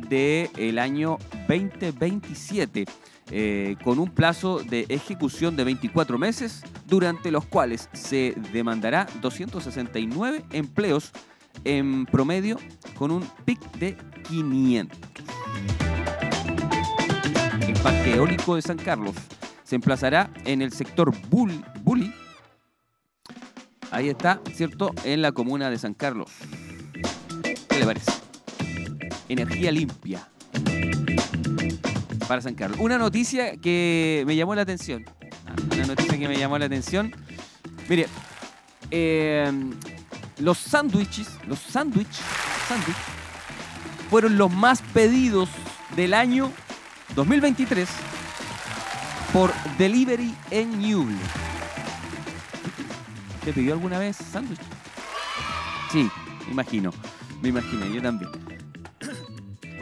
[0.09, 2.85] del año 2027.
[3.29, 10.45] eh, con un plazo de ejecución de 24 meses, durante los cuales se demandará 269
[10.51, 11.11] empleos
[11.63, 12.57] en promedio
[12.97, 13.95] con un pic de
[14.27, 14.97] 500.
[17.67, 19.15] El parque eólico de San Carlos
[19.63, 22.13] se emplazará en el sector Bull- Bully.
[23.91, 24.91] Ahí está, ¿cierto?
[25.03, 26.29] En la comuna de San Carlos.
[27.69, 28.11] ¿Qué le parece?
[29.29, 30.27] Energía limpia
[32.27, 32.79] para San Carlos.
[32.81, 35.05] Una noticia que me llamó la atención.
[35.45, 37.13] Ah, Una noticia que me llamó la atención.
[37.89, 38.07] Mire,
[38.91, 39.51] eh,
[40.39, 42.21] los sándwiches, los sándwiches,
[42.67, 42.95] sándwich,
[44.09, 45.49] fueron los más pedidos
[45.95, 46.51] del año
[47.15, 47.87] 2023
[49.33, 51.17] por delivery en Ñuble.
[53.43, 54.59] ¿Te pidió alguna vez sándwich?
[55.91, 56.09] Sí,
[56.45, 56.91] me imagino.
[57.41, 58.31] Me imagino, yo también.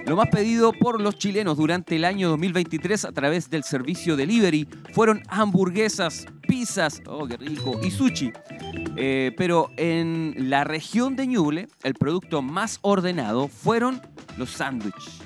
[0.05, 4.67] Lo más pedido por los chilenos durante el año 2023 a través del servicio delivery
[4.93, 8.31] fueron hamburguesas, pizzas, oh qué rico, y sushi.
[8.97, 14.01] Eh, pero en la región de Ñuble, el producto más ordenado fueron
[14.37, 15.19] los sándwiches.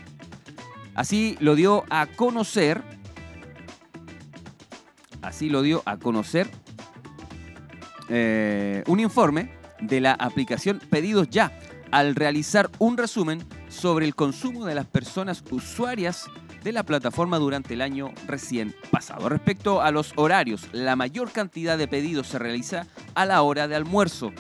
[0.96, 2.82] Así lo dio a conocer.
[5.22, 6.50] Así lo dio a conocer
[8.10, 11.58] eh, un informe de la aplicación Pedidos Ya
[11.92, 16.26] al realizar un resumen sobre el consumo de las personas usuarias
[16.64, 19.30] de la plataforma durante el año recién pasado.
[19.30, 22.88] Respecto a los horarios, la mayor cantidad de pedidos se realiza
[23.22, 24.32] a la hora de almuerzo,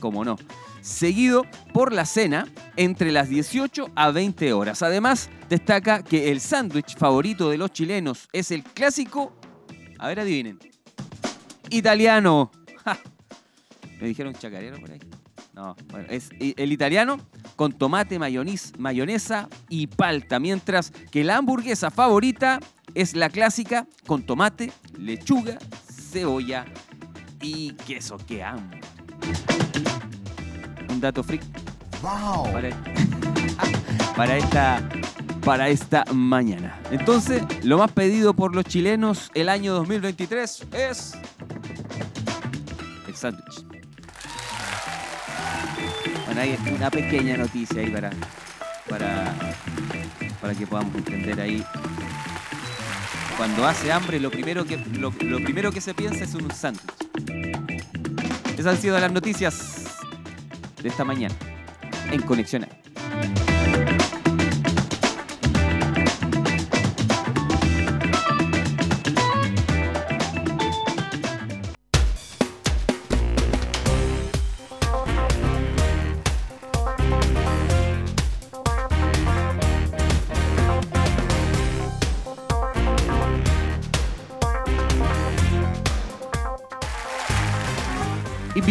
[0.00, 0.36] como no,
[0.82, 4.82] seguido por la cena entre las 18 a 20 horas.
[4.82, 9.32] Además, destaca que el sándwich favorito de los chilenos es el clásico,
[9.98, 10.58] a ver adivinen,
[11.70, 12.50] italiano.
[14.00, 15.00] ¿Me dijeron chacarero por ahí?
[15.54, 17.18] No, bueno, es el italiano
[17.56, 22.60] con tomate, mayonis- mayonesa y palta, mientras que la hamburguesa favorita
[22.94, 25.58] es la clásica con tomate, lechuga,
[26.12, 26.64] cebolla
[27.40, 28.16] y queso.
[28.26, 28.70] ¡Qué amo!
[30.88, 31.42] Un dato freak
[32.02, 32.70] para,
[34.16, 34.88] para esta
[35.48, 36.78] para esta mañana.
[36.90, 41.14] Entonces, lo más pedido por los chilenos el año 2023 es
[43.06, 43.64] el sándwich.
[46.26, 48.10] Bueno, hay una pequeña noticia ahí para,
[48.90, 49.34] para,
[50.42, 51.64] para que podamos entender ahí.
[53.38, 56.82] Cuando hace hambre, lo primero que, lo, primero que se piensa es un sándwich.
[58.58, 59.86] Esas han sido las noticias
[60.82, 61.36] de esta mañana
[62.10, 62.66] en Conexión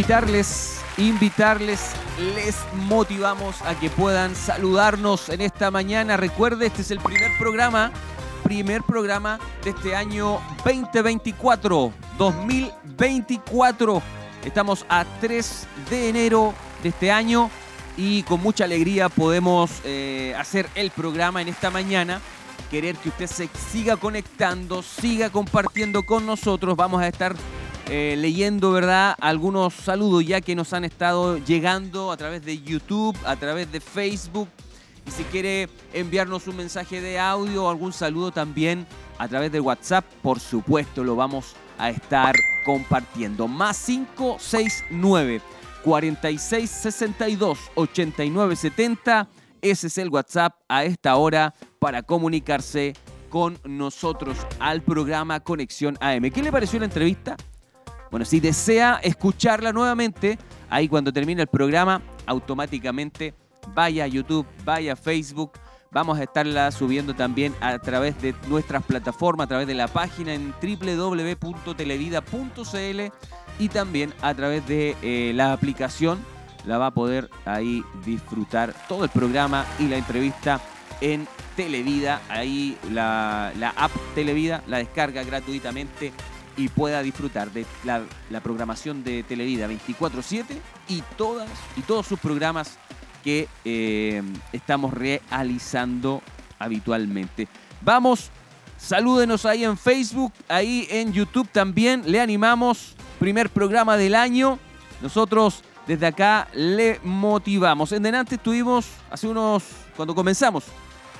[0.08, 1.91] Invitarles, invitarles,
[2.34, 2.56] les
[2.88, 6.15] motivamos a que puedan saludarnos en esta mañana.
[6.15, 7.91] Recuerde, este es el primer programa,
[8.41, 14.02] primer programa de este año 2024, 2024.
[14.46, 17.50] Estamos a 3 de enero de este año
[17.98, 22.22] y con mucha alegría podemos eh, hacer el programa en esta mañana.
[22.72, 26.78] Querer que usted se siga conectando, siga compartiendo con nosotros.
[26.78, 27.36] Vamos a estar
[27.89, 29.15] eh, leyendo, ¿verdad?
[29.21, 33.80] Algunos saludos ya que nos han estado llegando a través de YouTube, a través de
[33.80, 34.50] Facebook.
[35.06, 38.86] Y si quiere enviarnos un mensaje de audio o algún saludo también
[39.17, 43.47] a través de WhatsApp, por supuesto lo vamos a estar compartiendo.
[43.47, 45.41] Más 569
[45.86, 49.30] 46 62 89 70.
[49.62, 52.93] Ese es el WhatsApp a esta hora para comunicarse
[53.30, 56.30] con nosotros al programa Conexión AM.
[56.32, 57.38] ¿Qué le pareció la entrevista?
[58.10, 60.39] Bueno, si desea escucharla nuevamente,
[60.70, 63.34] ahí cuando termine el programa, automáticamente
[63.74, 65.51] vaya a YouTube, vaya a Facebook.
[65.91, 70.34] Vamos a estarla subiendo también a través de nuestras plataformas, a través de la página
[70.34, 73.01] en www.televida.cl
[73.60, 76.20] y también a través de eh, la aplicación.
[76.66, 80.60] La va a poder ahí disfrutar todo el programa y la entrevista
[80.99, 82.20] en Televida.
[82.30, 86.12] Ahí la, la app Televida la descarga gratuitamente
[86.58, 91.03] y pueda disfrutar de la, programación de Televida 24/7 y
[91.76, 92.78] y todos sus programas
[93.24, 96.22] que eh, estamos realizando
[96.60, 97.47] habitualmente.
[97.82, 98.32] Vamos,
[98.78, 104.60] salúdenos ahí en Facebook, ahí en YouTube también, le animamos, primer programa del año.
[105.01, 107.91] Nosotros desde acá le motivamos.
[107.91, 109.64] En delante estuvimos, hace unos,
[109.95, 110.66] cuando comenzamos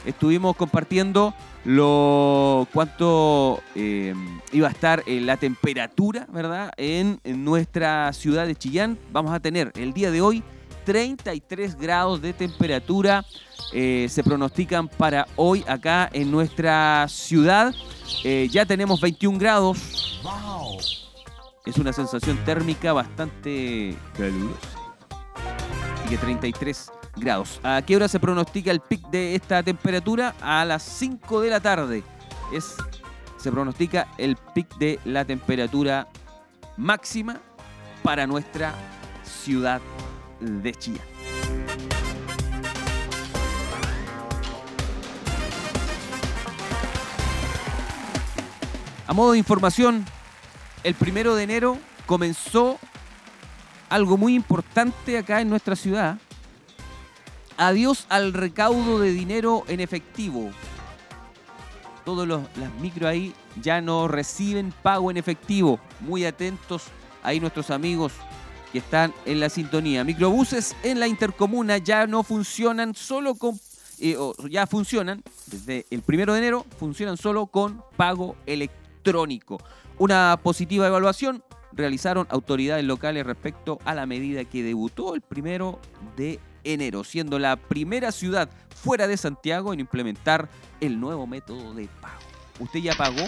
[0.07, 1.33] estuvimos compartiendo
[1.65, 4.15] lo cuánto eh,
[4.53, 6.71] iba a estar eh, la temperatura, ¿verdad?
[6.77, 8.97] En, nuestra ciudad de Chillán.
[9.11, 10.43] Vamos a tener el día de hoy
[10.85, 13.25] 33 grados de temperatura.
[13.73, 17.75] eh, se pronostican para hoy acá en nuestra ciudad.
[18.23, 20.21] Eh, ya tenemos 21 grados.
[21.65, 24.57] Es una sensación térmica bastante calurosa.
[25.99, 27.59] Así que 33 grados.
[27.63, 30.36] ¿A qué hora se pronostica el pic de esta temperatura?
[30.41, 32.03] A las 5 de la tarde.
[32.53, 32.76] Es,
[33.38, 36.07] se pronostica el pic de la temperatura
[36.78, 37.39] máxima
[38.03, 38.74] para nuestra
[39.24, 39.82] ciudad
[40.39, 41.05] de Chillán.
[49.07, 50.05] A modo de información,
[50.84, 52.78] el primero de enero comenzó
[53.89, 56.18] algo muy importante acá en nuestra ciudad.
[57.57, 60.51] Adiós al recaudo de dinero en efectivo.
[62.05, 65.79] Todos los, las micro ahí ya no reciben pago en efectivo.
[65.99, 66.83] Muy atentos
[67.23, 68.13] ahí nuestros amigos
[68.71, 70.03] que están en la sintonía.
[70.03, 73.59] Microbuses en la intercomuna ya no funcionan solo con...
[73.99, 74.15] eh,
[74.49, 79.57] ya funcionan, desde el primero de enero, funcionan solo con pago electrónico.
[79.97, 81.43] Una positiva evaluación
[81.73, 85.79] realizaron autoridades locales respecto a la medida que debutó el primero
[86.15, 90.49] de enero, siendo la primera ciudad fuera de Santiago en implementar
[90.79, 92.19] el nuevo método de pago.
[92.59, 93.25] ¿Usted ya pagó?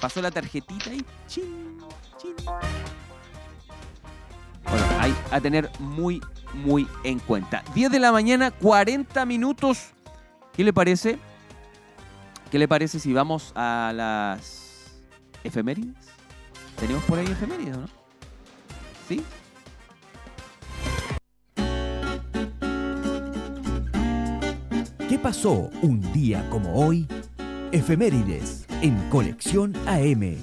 [0.00, 1.78] ¿Pasó la tarjetita y chin,
[2.16, 2.34] chin?
[4.64, 6.20] Bueno, hay a tener muy,
[6.54, 7.64] muy en cuenta.
[7.74, 9.92] 10 de la mañana, 40 minutos.
[10.52, 11.18] ¿Qué le parece?
[12.50, 15.00] ¿Qué le parece si vamos a las
[15.44, 15.94] efemérides?
[16.78, 17.88] ¿Tenemos por ahí efemérides no?
[19.08, 19.22] ¿Sí?
[25.18, 27.04] ¿Qué pasó un día como hoy?
[27.72, 30.36] Efemérides en Conexión AM.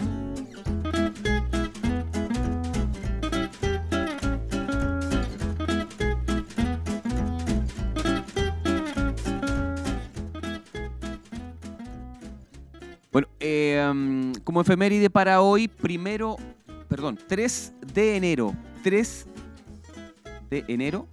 [13.14, 16.36] Bueno, eh, como efeméride para hoy, primero,
[16.90, 18.54] perdón, 3 de enero,
[18.84, 19.26] 3
[20.50, 21.08] de enero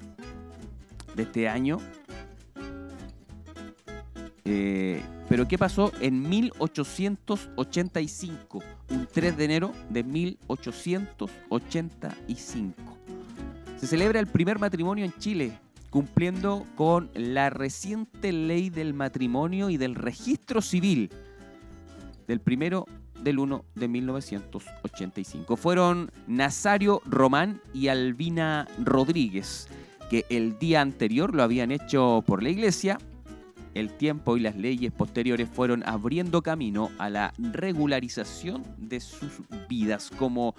[1.14, 1.78] de este año.
[4.44, 8.60] Eh, pero ¿qué pasó en 1885?
[8.90, 12.98] Un 3 de enero de 1885.
[13.78, 15.52] Se celebra el primer matrimonio en Chile,
[15.90, 21.10] cumpliendo con la reciente ley del matrimonio y del registro civil
[22.26, 22.86] del primero
[23.22, 25.56] del 1 de 1985.
[25.56, 29.68] Fueron Nazario Román y Albina Rodríguez,
[30.10, 32.98] que el día anterior lo habían hecho por la iglesia.
[33.74, 40.10] El tiempo y las leyes posteriores fueron abriendo camino a la regularización de sus vidas,
[40.16, 40.54] como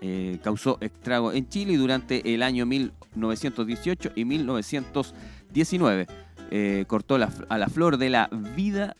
[0.00, 6.06] eh, causó estrago en Chile durante el año 1918 y 1919
[6.50, 8.96] eh, cortó la a la flor de la vida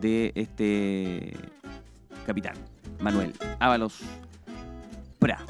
[0.00, 1.36] de este
[2.26, 2.54] capitán,
[3.00, 4.00] Manuel Ábalos
[5.18, 5.44] Prado.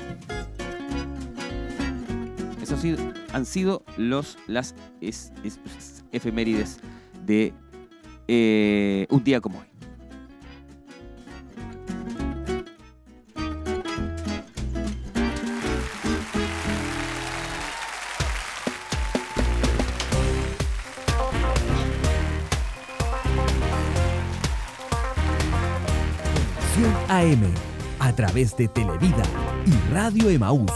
[2.73, 2.99] Esos
[3.33, 6.79] han sido los, las es- es- es- efemérides
[7.27, 7.53] de
[8.29, 9.67] eh, un día como hoy.
[27.09, 27.43] AM
[28.01, 29.23] a través de Televida
[29.67, 30.71] y Radio Emaús.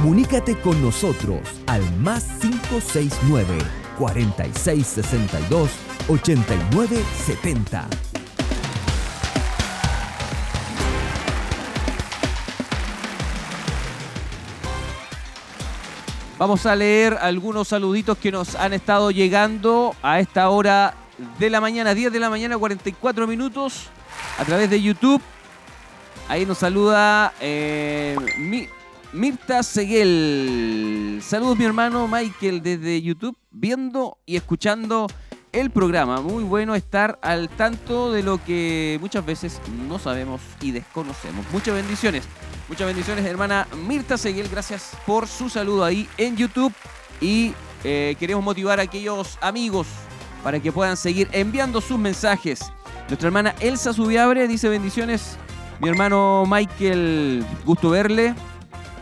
[0.00, 3.56] Comunícate con nosotros al más 569
[3.98, 5.70] 4662
[6.08, 7.88] 8970.
[16.38, 20.94] Vamos a leer algunos saluditos que nos han estado llegando a esta hora
[21.38, 23.86] de la mañana, 10 de la mañana, 44 minutos,
[24.38, 25.22] a través de YouTube.
[26.28, 28.68] Ahí nos saluda eh, Mi-
[29.16, 31.20] Mirta Seguel.
[31.22, 35.06] Saludos mi hermano Michael desde YouTube, viendo y escuchando
[35.52, 36.20] el programa.
[36.20, 39.58] Muy bueno estar al tanto de lo que muchas veces
[39.88, 41.46] no sabemos y desconocemos.
[41.50, 42.24] Muchas bendiciones.
[42.68, 44.50] Muchas bendiciones, hermana Mirta Seguel.
[44.50, 46.74] Gracias por su saludo ahí en YouTube.
[47.18, 47.54] Y
[47.84, 49.86] eh, queremos motivar a aquellos amigos
[50.44, 52.60] para que puedan seguir enviando sus mensajes.
[53.08, 55.38] Nuestra hermana Elsa Subiabre dice bendiciones.
[55.80, 58.34] Mi hermano Michael, gusto verle.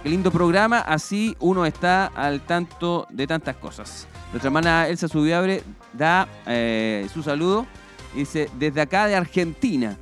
[0.04, 0.80] Qué lindo programa.
[0.80, 4.06] Así uno está al tanto de tantas cosas.
[4.32, 5.62] Nuestra hermana Elsa Subiabre
[5.94, 7.66] da eh, su saludo.
[8.14, 9.96] Dice, desde acá de Argentina.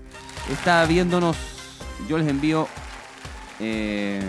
[0.51, 1.37] Está viéndonos.
[2.09, 2.67] Yo les envío
[3.61, 4.21] eh,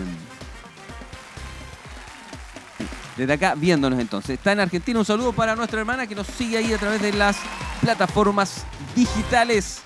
[3.16, 4.38] desde acá viéndonos entonces.
[4.38, 5.00] Está en Argentina.
[5.00, 7.36] Un saludo para nuestra hermana que nos sigue ahí a través de las
[7.80, 8.64] plataformas
[8.94, 9.82] digitales.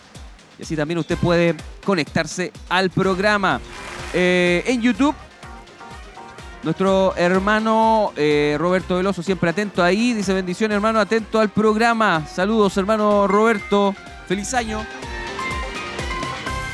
[0.58, 3.58] Y así también usted puede conectarse al programa.
[4.12, 5.14] Eh, en YouTube,
[6.62, 10.12] nuestro hermano eh, Roberto Veloso, siempre atento ahí.
[10.12, 12.26] Dice bendición, hermano, atento al programa.
[12.26, 13.94] Saludos, hermano Roberto.
[14.26, 14.84] Feliz año.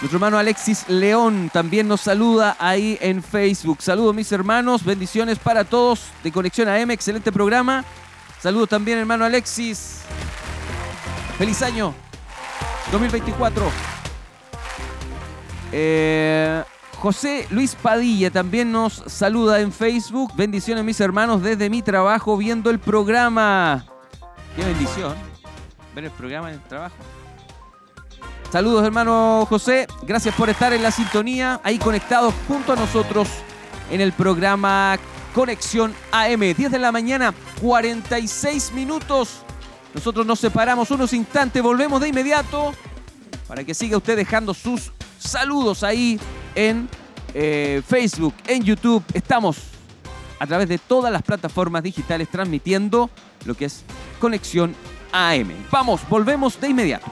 [0.00, 3.80] Nuestro hermano Alexis León también nos saluda ahí en Facebook.
[3.80, 7.84] Saludos mis hermanos, bendiciones para todos de Conexión AM, excelente programa.
[8.38, 10.00] Saludos también hermano Alexis.
[11.38, 11.94] Feliz año
[12.92, 13.70] 2024.
[15.72, 16.62] Eh,
[17.04, 20.32] José Luis Padilla también nos saluda en Facebook.
[20.36, 23.84] Bendiciones mis hermanos desde mi trabajo viendo el programa.
[24.56, 25.12] Qué bendición
[25.94, 26.94] ver el programa en el trabajo.
[28.50, 29.86] Saludos, hermano José.
[30.06, 33.28] Gracias por estar en la sintonía, ahí conectados junto a nosotros
[33.90, 34.96] en el programa
[35.34, 36.40] Conexión AM.
[36.40, 39.42] 10 de la mañana, 46 minutos.
[39.92, 42.72] Nosotros nos separamos unos instantes, volvemos de inmediato
[43.46, 46.18] para que siga usted dejando sus saludos ahí
[46.54, 46.88] en
[47.34, 49.02] eh, Facebook, en YouTube.
[49.12, 49.58] Estamos
[50.38, 53.10] a través de todas las plataformas digitales transmitiendo
[53.44, 53.84] lo que es
[54.20, 54.74] Conexión
[55.12, 55.50] AM.
[55.70, 57.06] Vamos, volvemos de inmediato.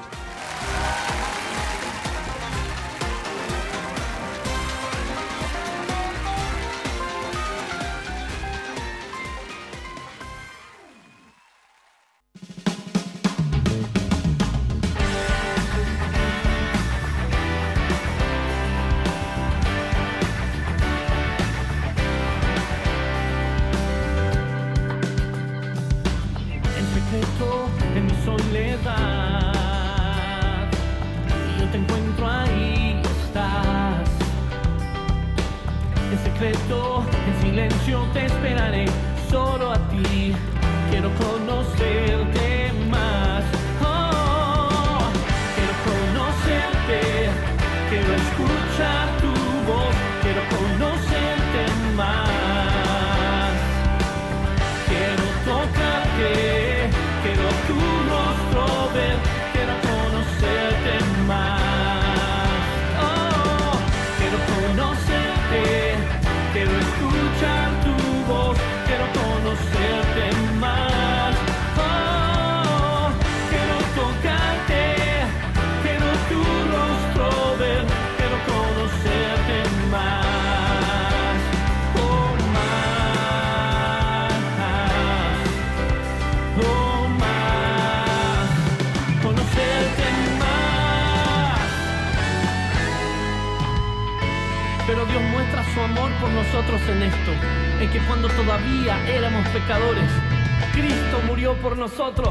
[100.72, 102.30] Cristo murió por nosotros.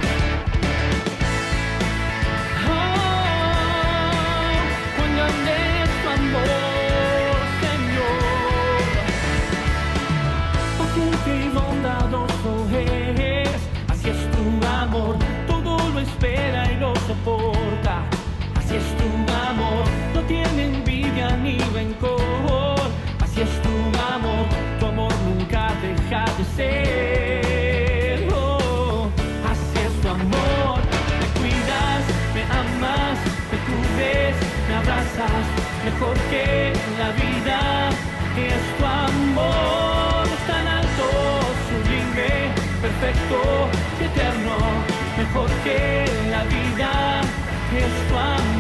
[2.68, 2.82] Oh,
[5.28, 8.82] es tu amor, Señor.
[10.80, 13.50] Paciente y bondadoso es,
[13.90, 15.16] así es tu amor,
[15.48, 18.04] todo lo espera y lo soporta.
[18.56, 19.08] Así es tu
[19.50, 19.86] amor,
[20.16, 22.82] no tiene envidia ni rencor.
[23.20, 23.70] Así es tu
[24.14, 24.48] amor,
[24.80, 27.01] tu amor nunca deja de ser.
[36.02, 37.90] porque la vida
[38.36, 41.08] es tu amor tan alto,
[41.70, 43.70] sublime, perfecto,
[44.08, 44.58] eterno,
[45.18, 47.22] mejor que la vida
[47.78, 48.51] es tu amor.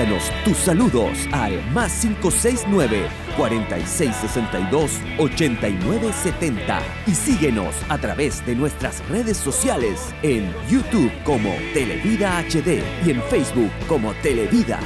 [0.00, 9.36] Envíanos tus saludos al más 569 4662 8970 y síguenos a través de nuestras redes
[9.36, 14.80] sociales en YouTube como Televida HD y en Facebook como Televida.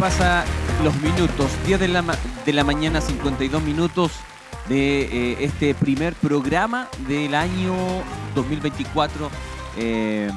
[0.00, 0.46] Pasa
[0.82, 2.02] los minutos, 10 de la,
[2.46, 4.12] de la mañana, 52 minutos
[4.66, 7.74] de eh, este primer programa del año
[8.34, 9.30] 2024
[9.76, 10.30] eh,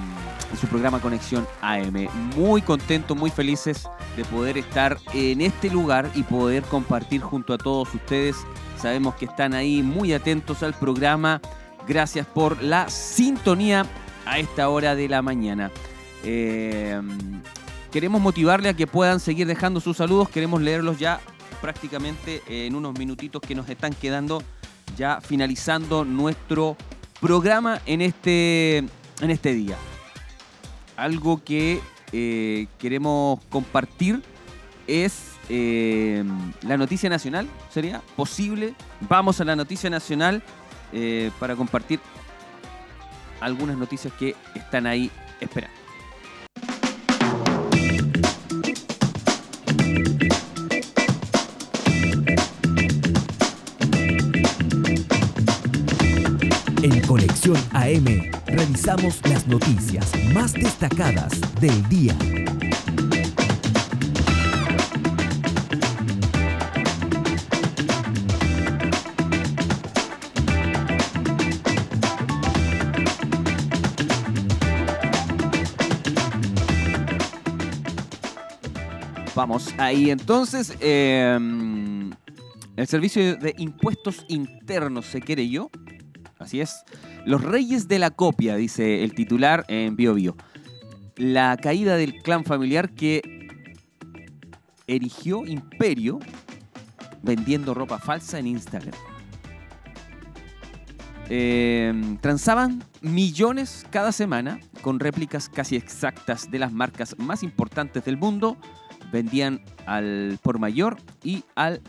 [0.59, 2.09] su programa Conexión AM.
[2.35, 3.87] Muy contentos, muy felices
[4.17, 8.35] de poder estar en este lugar y poder compartir junto a todos ustedes.
[8.77, 11.39] Sabemos que están ahí muy atentos al programa.
[11.87, 13.85] Gracias por la sintonía
[14.25, 15.71] a esta hora de la mañana.
[16.25, 17.01] Eh,
[17.93, 20.27] Queremos motivarle a que puedan seguir dejando sus saludos.
[20.27, 21.21] Queremos leerlos ya
[21.61, 24.41] prácticamente en unos minutitos que nos están quedando
[24.97, 26.75] ya finalizando nuestro
[27.21, 29.77] programa en este, en este día.
[30.97, 31.81] Algo que
[32.11, 34.23] eh, queremos compartir
[34.87, 36.23] es eh,
[36.63, 37.47] la noticia nacional.
[37.71, 38.73] ¿Sería posible?
[39.01, 40.41] Vamos a la noticia nacional
[40.93, 41.99] eh, para compartir
[43.39, 45.82] algunas noticias que están ahí esperando.
[57.43, 62.15] Conexión AM revisamos las noticias más destacadas del día.
[79.35, 80.77] Vamos ahí entonces.
[80.79, 81.37] eh,
[82.77, 85.69] El Servicio de Impuestos Internos se querelló.
[86.43, 86.83] Así es.
[87.25, 90.35] Los reyes de la copia, dice el titular en Bio Bio.
[91.15, 93.21] La caída del clan familiar que
[94.87, 96.19] erigió imperio
[97.21, 98.93] vendiendo ropa falsa en Instagram.
[101.29, 108.17] Eh, transaban millones cada semana con réplicas casi exactas de las marcas más importantes del
[108.17, 108.57] mundo.
[109.11, 111.81] Vendían al por mayor y al,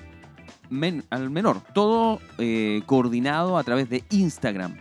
[0.70, 1.62] men- al menor.
[1.74, 4.76] Todo eh, coordinado a través de Instagram.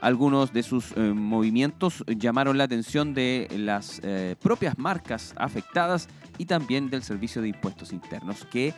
[0.00, 6.08] Algunos de sus eh, movimientos llamaron la atención de las eh, propias marcas afectadas
[6.38, 8.74] y también del Servicio de Impuestos Internos, que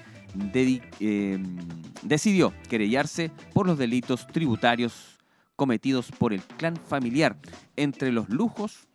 [2.02, 5.18] decidió querellarse por los delitos tributarios
[5.56, 7.36] cometidos por el clan familiar.
[7.76, 8.88] Entre los lujos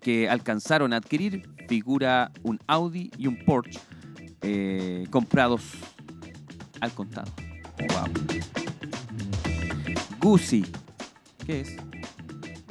[0.00, 3.78] que alcanzaron a adquirir figura un Audi y un Porsche
[5.10, 5.62] comprados
[6.82, 7.30] al contado.
[7.78, 8.06] Wow.
[10.20, 10.66] Gucci.
[11.46, 11.76] ¿Qué es?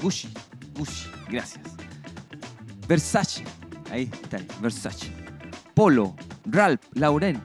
[0.01, 0.29] Gucci.
[0.77, 1.07] Gucci.
[1.29, 1.65] Gracias.
[2.87, 3.43] Versace.
[3.89, 4.39] Ahí está.
[4.61, 5.11] Versace.
[5.73, 6.15] Polo.
[6.45, 7.41] Ralph Lauren.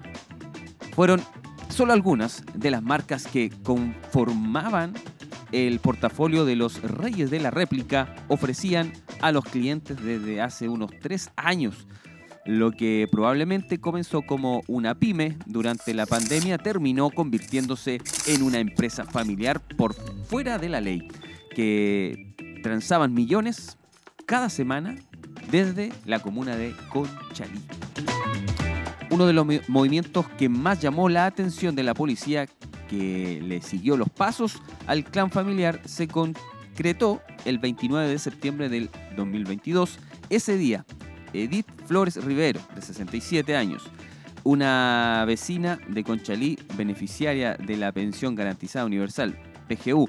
[0.94, 1.22] Fueron
[1.68, 4.94] solo algunas de las marcas que conformaban
[5.52, 10.90] el portafolio de los reyes de la réplica ofrecían a los clientes desde hace unos
[11.00, 11.86] tres años.
[12.46, 19.04] Lo que probablemente comenzó como una pyme durante la pandemia terminó convirtiéndose en una empresa
[19.04, 21.08] familiar por fuera de la ley,
[21.54, 23.76] que transaban millones
[24.26, 24.96] cada semana
[25.50, 27.60] desde la comuna de Conchalí.
[29.10, 32.46] Uno de los mi- movimientos que más llamó la atención de la policía
[32.88, 38.90] que le siguió los pasos al clan familiar se concretó el 29 de septiembre del
[39.16, 39.98] 2022.
[40.30, 40.84] Ese día,
[41.32, 43.84] Edith Flores Rivero, de 67 años,
[44.44, 50.08] una vecina de Conchalí, beneficiaria de la pensión garantizada universal, PGU,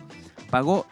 [0.50, 0.86] pagó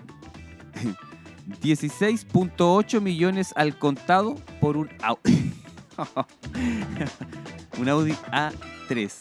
[1.61, 5.53] 16.8 millones al contado por un Audi.
[7.77, 9.11] un Audi A3.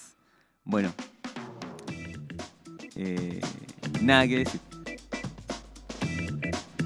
[0.64, 0.92] Bueno,
[2.96, 3.40] eh,
[4.00, 4.73] nada que decir.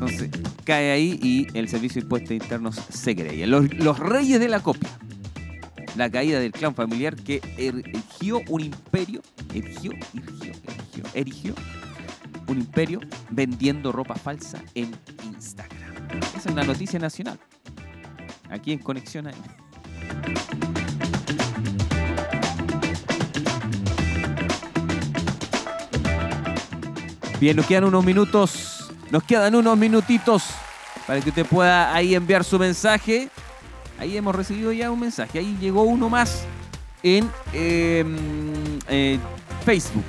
[0.01, 0.31] Entonces,
[0.63, 3.49] cae ahí y el Servicio de Impuestos Internos se creía.
[3.49, 4.89] Los, los reyes de la copia.
[5.97, 9.23] La caída del clan familiar que erigió un imperio.
[9.53, 11.55] Erigió, erigió, erigió, erigió
[12.47, 14.95] un imperio vendiendo ropa falsa en
[15.25, 16.09] Instagram.
[16.37, 17.41] Esa es una noticia nacional.
[18.49, 19.35] Aquí en Conexión AM.
[27.41, 28.68] Bien, nos quedan unos minutos.
[29.11, 30.45] Nos quedan unos minutitos
[31.07, 33.31] para que usted pueda ahí enviar su mensaje.
[33.99, 35.39] Ahí hemos recibido ya un mensaje.
[35.39, 36.45] Ahí llegó uno más
[37.03, 38.05] en eh,
[38.89, 39.19] eh,
[39.65, 40.05] Facebook.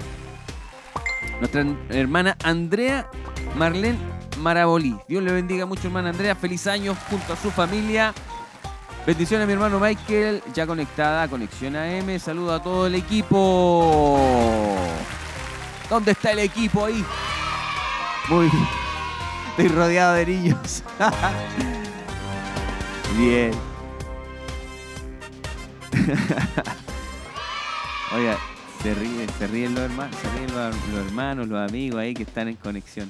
[1.40, 3.10] Nuestra hermana Andrea
[3.56, 3.98] Marlene
[4.40, 4.98] Marabolí.
[5.08, 6.36] Dios le bendiga mucho, hermana Andrea.
[6.36, 8.14] Feliz año junto a su familia.
[9.08, 12.20] Bendiciones a mi hermano Michael, ya conectada a Conexión AM.
[12.20, 14.20] Saludo a todo el equipo.
[15.90, 17.04] ¿Dónde está el equipo ahí?
[18.28, 18.89] Muy bien.
[19.60, 20.84] Estoy rodeado de niños.
[23.18, 23.52] bien.
[28.16, 28.38] Oiga,
[28.82, 30.74] se ríen, se ríen los hermanos, se ríen los,
[31.06, 33.10] hermanos, los amigos ahí que están en conexión,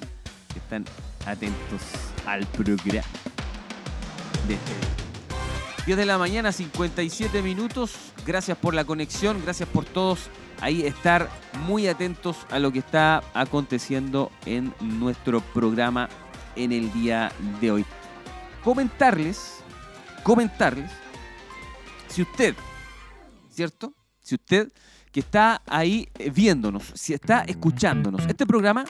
[0.51, 0.85] que están
[1.27, 1.81] atentos
[2.25, 3.05] al programa.
[4.47, 4.73] De este
[5.85, 7.93] 10 de la mañana, 57 minutos.
[8.25, 10.31] Gracias por la conexión, gracias por todos
[10.61, 11.29] ahí estar
[11.67, 16.09] muy atentos a lo que está aconteciendo en nuestro programa
[16.63, 17.31] en el día
[17.61, 17.85] de hoy.
[18.63, 19.63] Comentarles,
[20.23, 20.91] comentarles,
[22.07, 22.55] si usted,
[23.49, 23.93] ¿cierto?
[24.19, 24.71] Si usted
[25.11, 28.85] que está ahí eh, viéndonos, si está escuchándonos, este programa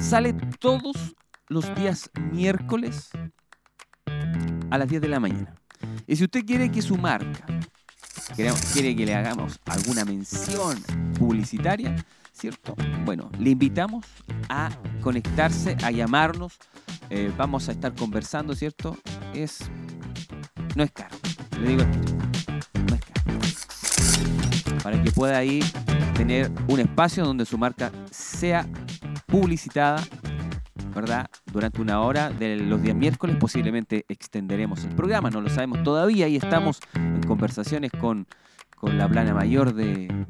[0.00, 1.16] sale todos
[1.48, 3.10] los días miércoles
[4.70, 5.54] a las 10 de la mañana.
[6.06, 7.46] Y si usted quiere que su marca,
[8.72, 10.78] quiere que le hagamos alguna mención
[11.18, 11.96] publicitaria,
[12.32, 12.74] ¿cierto?
[13.04, 14.04] Bueno, le invitamos
[14.48, 16.58] a conectarse, a llamarnos.
[17.10, 18.96] Eh, vamos a estar conversando, ¿cierto?
[19.34, 19.70] Es.
[20.74, 21.16] No es caro.
[21.60, 22.16] Le digo tiro,
[22.88, 24.82] No es caro.
[24.82, 25.60] Para que pueda ahí
[26.14, 28.66] tener un espacio donde su marca sea
[29.26, 30.02] publicitada
[30.96, 31.28] ¿verdad?
[31.52, 36.26] Durante una hora de los días miércoles posiblemente extenderemos el programa, no lo sabemos todavía
[36.26, 38.26] y estamos en conversaciones con,
[38.76, 40.26] con la plana mayor de,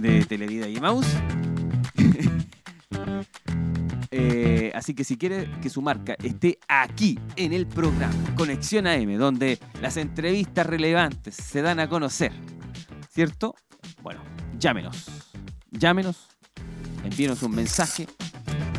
[0.00, 1.08] de Televida y Mouse.
[4.10, 9.18] Eh, así que si quiere que su marca esté aquí en el programa Conexión AM,
[9.18, 12.32] donde las entrevistas relevantes se dan a conocer,
[13.10, 13.54] ¿cierto?
[14.02, 14.22] Bueno,
[14.58, 15.32] llámenos.
[15.70, 16.28] Llámenos,
[17.04, 18.06] envíenos un mensaje.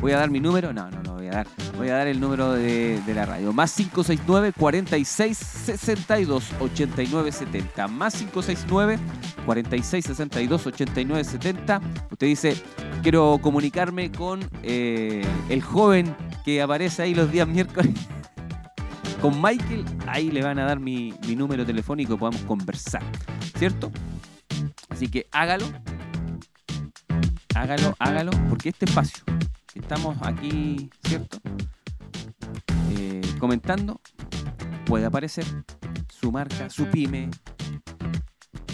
[0.01, 0.73] Voy a dar mi número.
[0.73, 1.47] No, no, no voy a dar.
[1.77, 3.53] Voy a dar el número de, de la radio.
[3.53, 7.87] Más 569 46 62 89 70.
[7.87, 8.99] Más 569
[9.45, 11.81] 46 62 89 70.
[12.11, 12.63] Usted dice,
[13.03, 16.15] quiero comunicarme con eh, el joven
[16.45, 17.93] que aparece ahí los días miércoles.
[19.21, 23.01] Con Michael, ahí le van a dar mi, mi número telefónico y podamos conversar.
[23.57, 23.91] ¿Cierto?
[24.89, 25.65] Así que hágalo.
[27.55, 29.23] Hágalo, hágalo, porque este espacio
[29.77, 31.39] estamos aquí, ¿cierto?
[32.91, 34.01] Eh, comentando,
[34.85, 35.45] puede aparecer
[36.09, 37.29] su marca, su pyme,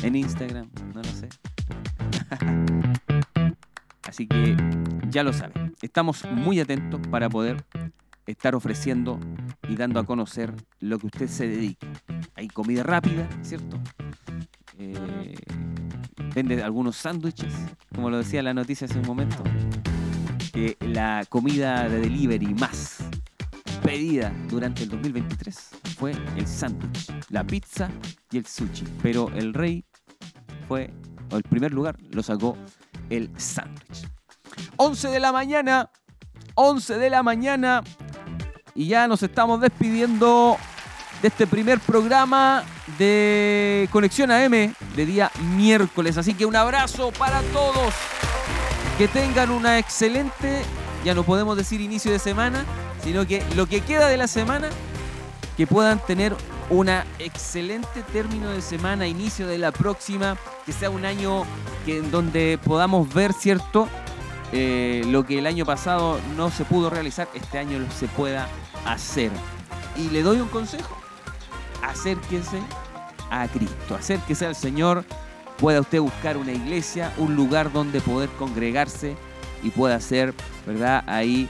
[0.01, 1.29] en Instagram, no lo sé.
[4.07, 4.55] Así que
[5.09, 7.65] ya lo saben, estamos muy atentos para poder
[8.25, 9.19] estar ofreciendo
[9.67, 11.87] y dando a conocer lo que usted se dedica.
[12.35, 13.79] Hay comida rápida, ¿cierto?
[14.77, 15.35] Eh,
[16.33, 17.53] vende algunos sándwiches,
[17.93, 19.43] como lo decía la noticia hace un momento.
[20.53, 22.99] Que la comida de delivery más
[23.83, 27.89] pedida durante el 2023 fue el sándwich, la pizza
[28.31, 28.85] y el sushi.
[29.01, 29.83] Pero el rey
[30.67, 30.93] fue,
[31.31, 32.55] o el primer lugar, lo sacó
[33.09, 34.07] el sándwich.
[34.77, 35.89] 11 de la mañana,
[36.55, 37.83] 11 de la mañana,
[38.75, 40.57] y ya nos estamos despidiendo
[41.21, 42.63] de este primer programa
[42.97, 44.51] de Conexión AM
[44.95, 46.17] de día miércoles.
[46.17, 47.93] Así que un abrazo para todos.
[48.97, 50.61] Que tengan una excelente,
[51.03, 52.63] ya no podemos decir inicio de semana,
[53.03, 54.69] sino que lo que queda de la semana,
[55.57, 56.35] que puedan tener
[56.69, 61.43] una excelente término de semana, inicio de la próxima, que sea un año
[61.85, 63.87] que, en donde podamos ver, ¿cierto?
[64.51, 68.47] Eh, lo que el año pasado no se pudo realizar, este año se pueda
[68.85, 69.31] hacer.
[69.97, 70.95] Y le doy un consejo,
[71.81, 72.61] acérquese
[73.31, 75.03] a Cristo, acérquese al Señor,
[75.57, 79.15] pueda usted buscar una iglesia, un lugar donde poder congregarse
[79.63, 80.33] y pueda hacer,
[80.65, 81.03] ¿verdad?
[81.07, 81.49] Ahí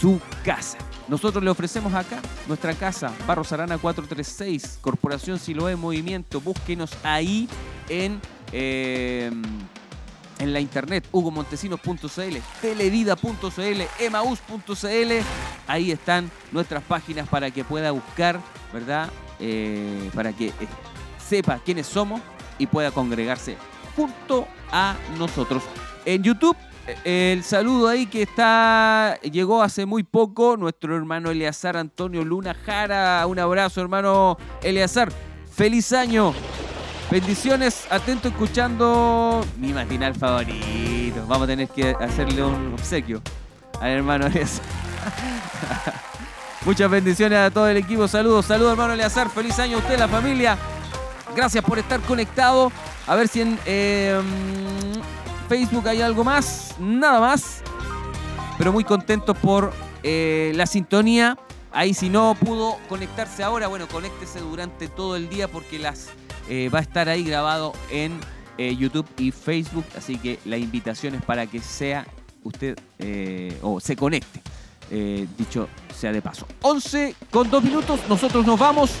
[0.00, 0.78] su casa.
[1.08, 6.40] Nosotros le ofrecemos acá nuestra casa, Barros Arana 436, Corporación Siloé Movimiento.
[6.40, 7.46] Búsquenos ahí
[7.90, 8.20] en,
[8.52, 9.30] eh,
[10.38, 15.12] en la internet, hugomontesinos.cl, televida.cl, emaus.cl.
[15.66, 18.40] Ahí están nuestras páginas para que pueda buscar,
[18.72, 19.10] ¿verdad?
[19.40, 20.52] Eh, para que eh,
[21.28, 22.22] sepa quiénes somos
[22.58, 23.56] y pueda congregarse
[23.96, 25.62] junto a nosotros.
[26.04, 26.56] En YouTube,
[27.04, 33.26] el saludo ahí que está llegó hace muy poco, nuestro hermano Eleazar Antonio Luna Jara.
[33.26, 35.10] Un abrazo, hermano Eleazar.
[35.50, 36.34] Feliz año.
[37.10, 41.24] Bendiciones, atento escuchando mi matinal favorito.
[41.26, 43.22] Vamos a tener que hacerle un obsequio
[43.80, 44.64] al hermano Eleazar.
[46.64, 48.08] Muchas bendiciones a todo el equipo.
[48.08, 49.30] Saludos, saludos, hermano Eleazar.
[49.30, 50.58] Feliz año a usted, la familia.
[51.34, 52.70] Gracias por estar conectado.
[53.06, 54.20] A ver si en eh,
[55.48, 56.74] Facebook hay algo más.
[56.78, 57.62] Nada más.
[58.56, 59.72] Pero muy contentos por
[60.02, 61.36] eh, la sintonía.
[61.72, 66.10] Ahí si no pudo conectarse ahora, bueno, conéctese durante todo el día porque las
[66.48, 68.20] eh, va a estar ahí grabado en
[68.56, 69.84] YouTube y Facebook.
[69.98, 72.06] Así que la invitación es para que sea
[72.44, 72.78] usted
[73.62, 74.40] o se conecte.
[75.36, 76.46] Dicho sea de paso.
[76.62, 78.92] 11 con 2 minutos, nosotros nos vamos.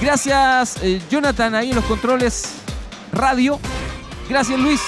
[0.00, 2.54] Gracias eh, Jonathan ahí en los controles
[3.12, 3.58] radio.
[4.28, 4.80] Gracias Luis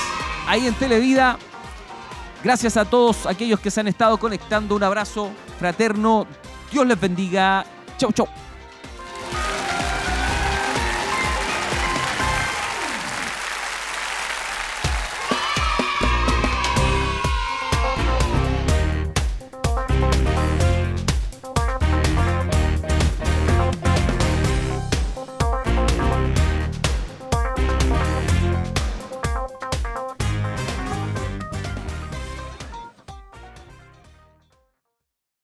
[0.46, 1.38] ahí en Televida.
[2.42, 4.76] Gracias a todos aquellos que se han estado conectando.
[4.76, 6.26] Un abrazo fraterno.
[6.70, 7.64] Dios les bendiga.
[7.98, 8.28] Chau, chau.